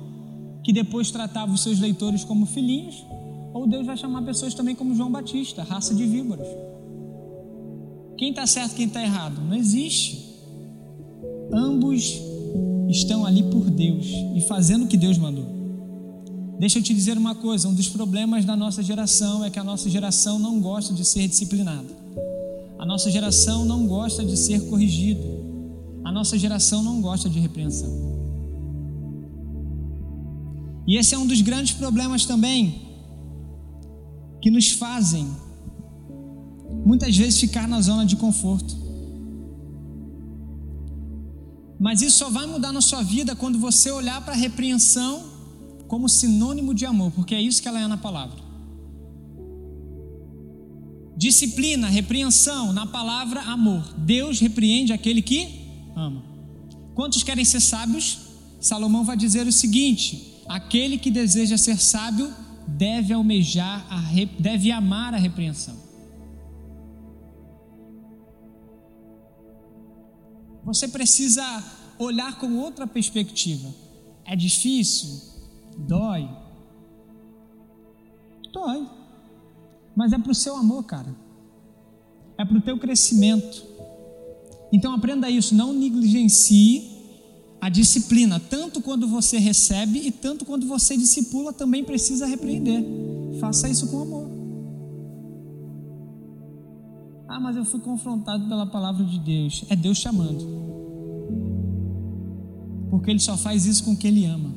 que 0.62 0.72
depois 0.72 1.10
tratava 1.10 1.52
os 1.52 1.62
seus 1.62 1.78
leitores 1.78 2.24
como 2.24 2.46
filhinhos, 2.46 3.04
ou 3.52 3.66
Deus 3.66 3.86
vai 3.86 3.96
chamar 3.96 4.22
pessoas 4.22 4.54
também 4.54 4.74
como 4.74 4.94
João 4.94 5.10
Batista, 5.10 5.62
raça 5.62 5.94
de 5.94 6.06
víboras. 6.06 6.46
Quem 8.16 8.30
está 8.30 8.46
certo, 8.46 8.74
quem 8.74 8.86
está 8.86 9.02
errado? 9.02 9.40
Não 9.40 9.54
existe. 9.56 10.32
Ambos 11.52 12.20
estão 12.88 13.26
ali 13.26 13.42
por 13.42 13.68
Deus 13.68 14.06
e 14.34 14.40
fazendo 14.42 14.84
o 14.84 14.88
que 14.88 14.96
Deus 14.96 15.18
mandou. 15.18 15.44
Deixa 16.58 16.78
eu 16.78 16.82
te 16.82 16.94
dizer 16.94 17.18
uma 17.18 17.34
coisa: 17.34 17.68
um 17.68 17.74
dos 17.74 17.88
problemas 17.88 18.44
da 18.44 18.56
nossa 18.56 18.82
geração 18.82 19.44
é 19.44 19.50
que 19.50 19.58
a 19.58 19.64
nossa 19.64 19.90
geração 19.90 20.38
não 20.38 20.60
gosta 20.60 20.94
de 20.94 21.04
ser 21.04 21.26
disciplinada. 21.26 21.88
A 22.78 22.86
nossa 22.86 23.10
geração 23.10 23.64
não 23.64 23.86
gosta 23.86 24.24
de 24.24 24.36
ser 24.36 24.68
corrigida. 24.68 25.26
A 26.04 26.12
nossa 26.12 26.38
geração 26.38 26.82
não 26.82 27.00
gosta 27.00 27.28
de 27.28 27.38
repreensão. 27.38 28.11
E 30.86 30.96
esse 30.96 31.14
é 31.14 31.18
um 31.18 31.26
dos 31.26 31.40
grandes 31.40 31.72
problemas 31.74 32.24
também 32.24 32.90
que 34.40 34.50
nos 34.50 34.72
fazem 34.72 35.30
muitas 36.84 37.16
vezes 37.16 37.38
ficar 37.38 37.68
na 37.68 37.80
zona 37.80 38.04
de 38.04 38.16
conforto. 38.16 38.76
Mas 41.78 42.00
isso 42.00 42.18
só 42.18 42.30
vai 42.30 42.46
mudar 42.46 42.72
na 42.72 42.80
sua 42.80 43.02
vida 43.02 43.34
quando 43.34 43.58
você 43.58 43.90
olhar 43.90 44.20
para 44.24 44.34
a 44.34 44.36
repreensão 44.36 45.30
como 45.88 46.08
sinônimo 46.08 46.72
de 46.74 46.86
amor, 46.86 47.12
porque 47.12 47.34
é 47.34 47.40
isso 47.40 47.60
que 47.60 47.68
ela 47.68 47.80
é 47.80 47.86
na 47.86 47.96
palavra. 47.96 48.38
Disciplina, 51.16 51.88
repreensão, 51.88 52.72
na 52.72 52.86
palavra 52.86 53.42
amor. 53.42 53.82
Deus 53.98 54.40
repreende 54.40 54.92
aquele 54.92 55.22
que 55.22 55.48
ama. 55.94 56.24
Quantos 56.94 57.22
querem 57.22 57.44
ser 57.44 57.60
sábios? 57.60 58.18
Salomão 58.60 59.04
vai 59.04 59.16
dizer 59.16 59.46
o 59.46 59.52
seguinte: 59.52 60.31
Aquele 60.48 60.98
que 60.98 61.10
deseja 61.10 61.56
ser 61.56 61.78
sábio 61.78 62.32
deve 62.66 63.12
almejar, 63.12 63.86
a, 63.90 64.00
deve 64.38 64.70
amar 64.70 65.14
a 65.14 65.18
repreensão. 65.18 65.76
Você 70.64 70.88
precisa 70.88 71.42
olhar 71.98 72.38
com 72.38 72.56
outra 72.58 72.86
perspectiva. 72.86 73.72
É 74.24 74.36
difícil? 74.36 75.20
Dói. 75.76 76.28
Dói. 78.52 78.88
Mas 79.94 80.12
é 80.12 80.18
para 80.18 80.32
o 80.32 80.34
seu 80.34 80.56
amor, 80.56 80.84
cara. 80.84 81.14
É 82.38 82.44
para 82.44 82.56
o 82.56 82.60
teu 82.60 82.78
crescimento. 82.78 83.64
Então 84.72 84.94
aprenda 84.94 85.28
isso. 85.28 85.54
Não 85.54 85.72
negligencie 85.72 86.91
a 87.62 87.68
disciplina, 87.68 88.40
tanto 88.40 88.82
quando 88.82 89.06
você 89.06 89.38
recebe 89.38 90.00
e 90.00 90.10
tanto 90.10 90.44
quando 90.44 90.66
você 90.66 90.96
discipula, 90.96 91.52
também 91.52 91.84
precisa 91.84 92.26
repreender. 92.26 92.84
Faça 93.38 93.68
isso 93.68 93.86
com 93.86 94.02
amor. 94.02 94.28
Ah, 97.28 97.38
mas 97.38 97.54
eu 97.54 97.64
fui 97.64 97.78
confrontado 97.78 98.48
pela 98.48 98.66
palavra 98.66 99.04
de 99.04 99.16
Deus. 99.20 99.64
É 99.68 99.76
Deus 99.76 99.98
chamando. 99.98 100.44
Porque 102.90 103.12
Ele 103.12 103.20
só 103.20 103.36
faz 103.36 103.64
isso 103.64 103.84
com 103.84 103.96
quem 103.96 104.10
Ele 104.10 104.26
ama. 104.26 104.52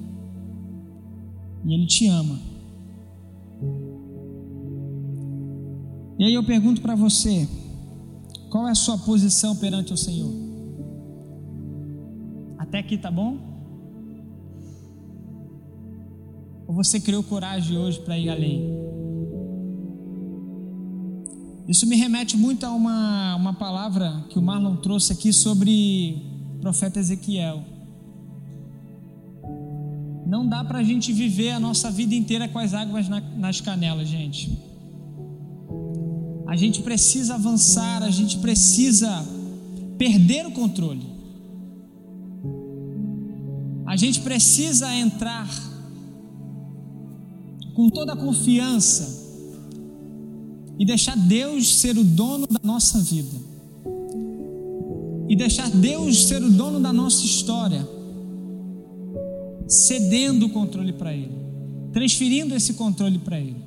E 1.63 1.75
Ele 1.75 1.85
te 1.85 2.07
ama. 2.07 2.39
E 6.17 6.23
aí 6.25 6.33
eu 6.33 6.43
pergunto 6.43 6.81
para 6.81 6.95
você: 6.95 7.47
qual 8.49 8.67
é 8.67 8.71
a 8.71 8.75
sua 8.75 8.97
posição 8.97 9.55
perante 9.55 9.93
o 9.93 9.97
Senhor? 9.97 10.44
Até 12.75 12.81
aqui 12.81 12.97
tá 12.97 13.09
bom? 13.09 13.37
Ou 16.67 16.75
você 16.75 16.99
criou 16.99 17.23
coragem 17.23 17.77
hoje 17.77 18.01
para 18.01 18.19
ir 18.19 18.29
além? 18.29 18.69
Isso 21.69 21.87
me 21.87 21.95
remete 21.95 22.35
muito 22.35 22.65
a 22.65 22.71
uma, 22.71 23.33
uma 23.37 23.53
palavra 23.53 24.25
que 24.29 24.37
o 24.37 24.41
Marlon 24.41 24.75
trouxe 24.75 25.13
aqui 25.13 25.31
sobre 25.31 26.21
o 26.57 26.59
profeta 26.59 26.99
Ezequiel. 26.99 27.63
Não 30.27 30.45
dá 30.45 30.61
para 30.61 30.79
a 30.79 30.83
gente 30.83 31.13
viver 31.13 31.51
a 31.51 31.59
nossa 31.61 31.89
vida 31.89 32.13
inteira 32.13 32.49
com 32.49 32.59
as 32.59 32.73
águas 32.73 33.07
na, 33.07 33.21
nas 33.21 33.61
canelas, 33.61 34.09
gente. 34.09 34.51
A 36.45 36.57
gente 36.57 36.81
precisa 36.81 37.35
avançar, 37.35 38.03
a 38.03 38.09
gente 38.09 38.39
precisa 38.39 39.25
perder 39.97 40.45
o 40.45 40.51
controle. 40.51 41.14
A 43.95 43.97
gente 43.97 44.19
precisa 44.19 44.93
entrar 44.93 45.49
com 47.73 47.89
toda 47.89 48.11
a 48.11 48.17
confiança 48.17 49.23
e 50.77 50.85
deixar 50.85 51.15
Deus 51.15 51.77
ser 51.77 51.97
o 51.97 52.03
dono 52.03 52.45
da 52.45 52.59
nossa 52.61 52.99
vida. 52.99 53.37
E 55.29 55.35
deixar 55.37 55.69
Deus 55.69 56.25
ser 56.25 56.43
o 56.43 56.51
dono 56.51 56.81
da 56.81 56.91
nossa 56.91 57.23
história, 57.23 57.87
cedendo 59.65 60.47
o 60.47 60.49
controle 60.49 60.91
para 60.91 61.13
Ele, 61.13 61.31
transferindo 61.93 62.53
esse 62.53 62.73
controle 62.73 63.17
para 63.19 63.39
Ele. 63.39 63.63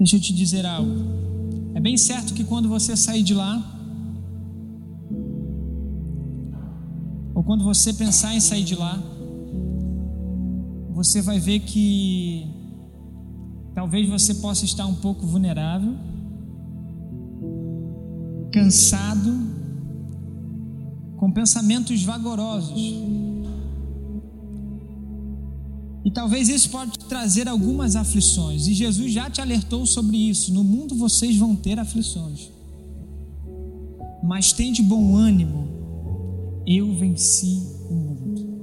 Deixa 0.00 0.16
eu 0.16 0.20
te 0.20 0.32
dizer 0.32 0.64
algo. 0.64 0.94
É 1.74 1.80
bem 1.80 1.94
certo 1.98 2.32
que 2.32 2.42
quando 2.42 2.70
você 2.70 2.96
sair 2.96 3.22
de 3.22 3.34
lá, 3.34 3.62
ou 7.34 7.44
quando 7.44 7.62
você 7.62 7.92
pensar 7.92 8.34
em 8.34 8.40
sair 8.40 8.64
de 8.64 8.74
lá, 8.74 8.98
você 10.90 11.20
vai 11.20 11.38
ver 11.38 11.60
que 11.60 12.46
talvez 13.74 14.08
você 14.08 14.36
possa 14.36 14.64
estar 14.64 14.86
um 14.86 14.94
pouco 14.94 15.26
vulnerável, 15.26 15.94
cansado, 18.50 19.30
com 21.18 21.30
pensamentos 21.30 22.02
vagarosos 22.02 22.72
e 26.04 26.10
talvez 26.10 26.48
isso 26.48 26.70
pode 26.70 26.98
trazer 26.98 27.46
algumas 27.46 27.94
aflições. 27.94 28.66
E 28.66 28.74
Jesus 28.74 29.12
já 29.12 29.28
te 29.28 29.40
alertou 29.40 29.84
sobre 29.84 30.16
isso. 30.16 30.52
No 30.52 30.64
mundo 30.64 30.94
vocês 30.94 31.36
vão 31.36 31.54
ter 31.54 31.78
aflições. 31.78 32.50
Mas 34.22 34.52
tem 34.52 34.72
de 34.72 34.82
bom 34.82 35.14
ânimo. 35.14 35.68
Eu 36.66 36.94
venci 36.94 37.62
o 37.90 37.94
mundo. 37.94 38.60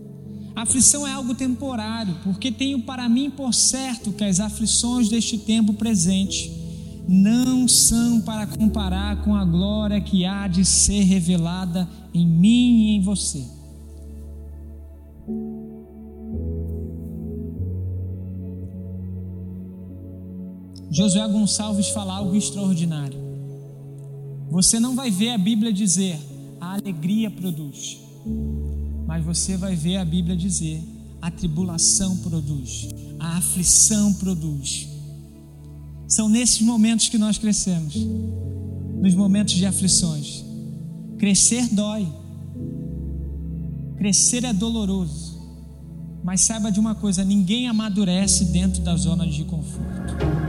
A 0.56 0.63
aflição 0.63 1.08
é 1.08 1.13
algo 1.13 1.36
temporário, 1.36 2.17
porque 2.23 2.52
tenho 2.52 2.82
para 2.82 3.08
mim 3.08 3.30
por 3.30 3.54
certo 3.54 4.12
que 4.12 4.23
as 4.23 4.39
aflições 4.39 5.08
deste 5.08 5.38
tempo 5.38 5.73
presente 5.73 6.52
não 7.08 7.67
são 7.67 8.19
para 8.21 8.47
comparar 8.47 9.23
com 9.23 9.36
a 9.36 9.45
glória 9.45 10.02
que 10.02 10.26
há 10.26 10.47
de 10.47 10.65
ser 10.65 11.04
revelada 11.04 11.88
em 12.13 12.26
mim 12.28 12.88
e 12.88 12.89
em 12.95 13.02
você. 13.02 13.57
Josué 20.89 21.28
Gonçalves 21.28 21.89
fala 21.89 22.15
algo 22.15 22.36
extraordinário. 22.36 23.19
Você 24.50 24.80
não 24.80 24.95
vai 24.95 25.12
ver 25.12 25.32
a 25.32 25.38
Bíblia 25.38 25.73
dizer 25.73 26.17
a 26.60 26.73
alegria 26.73 27.30
produz, 27.30 27.97
mas 29.06 29.23
você 29.23 29.58
vai 29.58 29.76
ver 29.76 29.97
a 29.97 30.06
Bíblia 30.06 30.36
dizer 30.36 30.82
a 31.21 31.30
tribulação 31.30 32.17
produz, 32.17 32.88
a 33.19 33.38
aflição 33.38 34.13
produz. 34.13 34.88
São 36.08 36.30
nesses 36.30 36.62
momentos 36.62 37.10
que 37.10 37.17
nós 37.17 37.38
crescemos, 37.38 37.95
nos 39.02 39.13
momentos 39.13 39.56
de 39.56 39.65
aflições. 39.65 40.45
Crescer 41.17 41.67
dói, 41.73 42.08
crescer 43.97 44.45
é 44.45 44.54
doloroso, 44.54 45.38
mas 46.23 46.41
saiba 46.41 46.71
de 46.71 46.80
uma 46.80 46.95
coisa: 46.95 47.26
ninguém 47.26 47.67
amadurece 47.67 48.45
dentro 48.45 48.82
da 48.82 48.95
zona 48.95 49.28
de 49.28 49.43
conforto. 49.43 50.47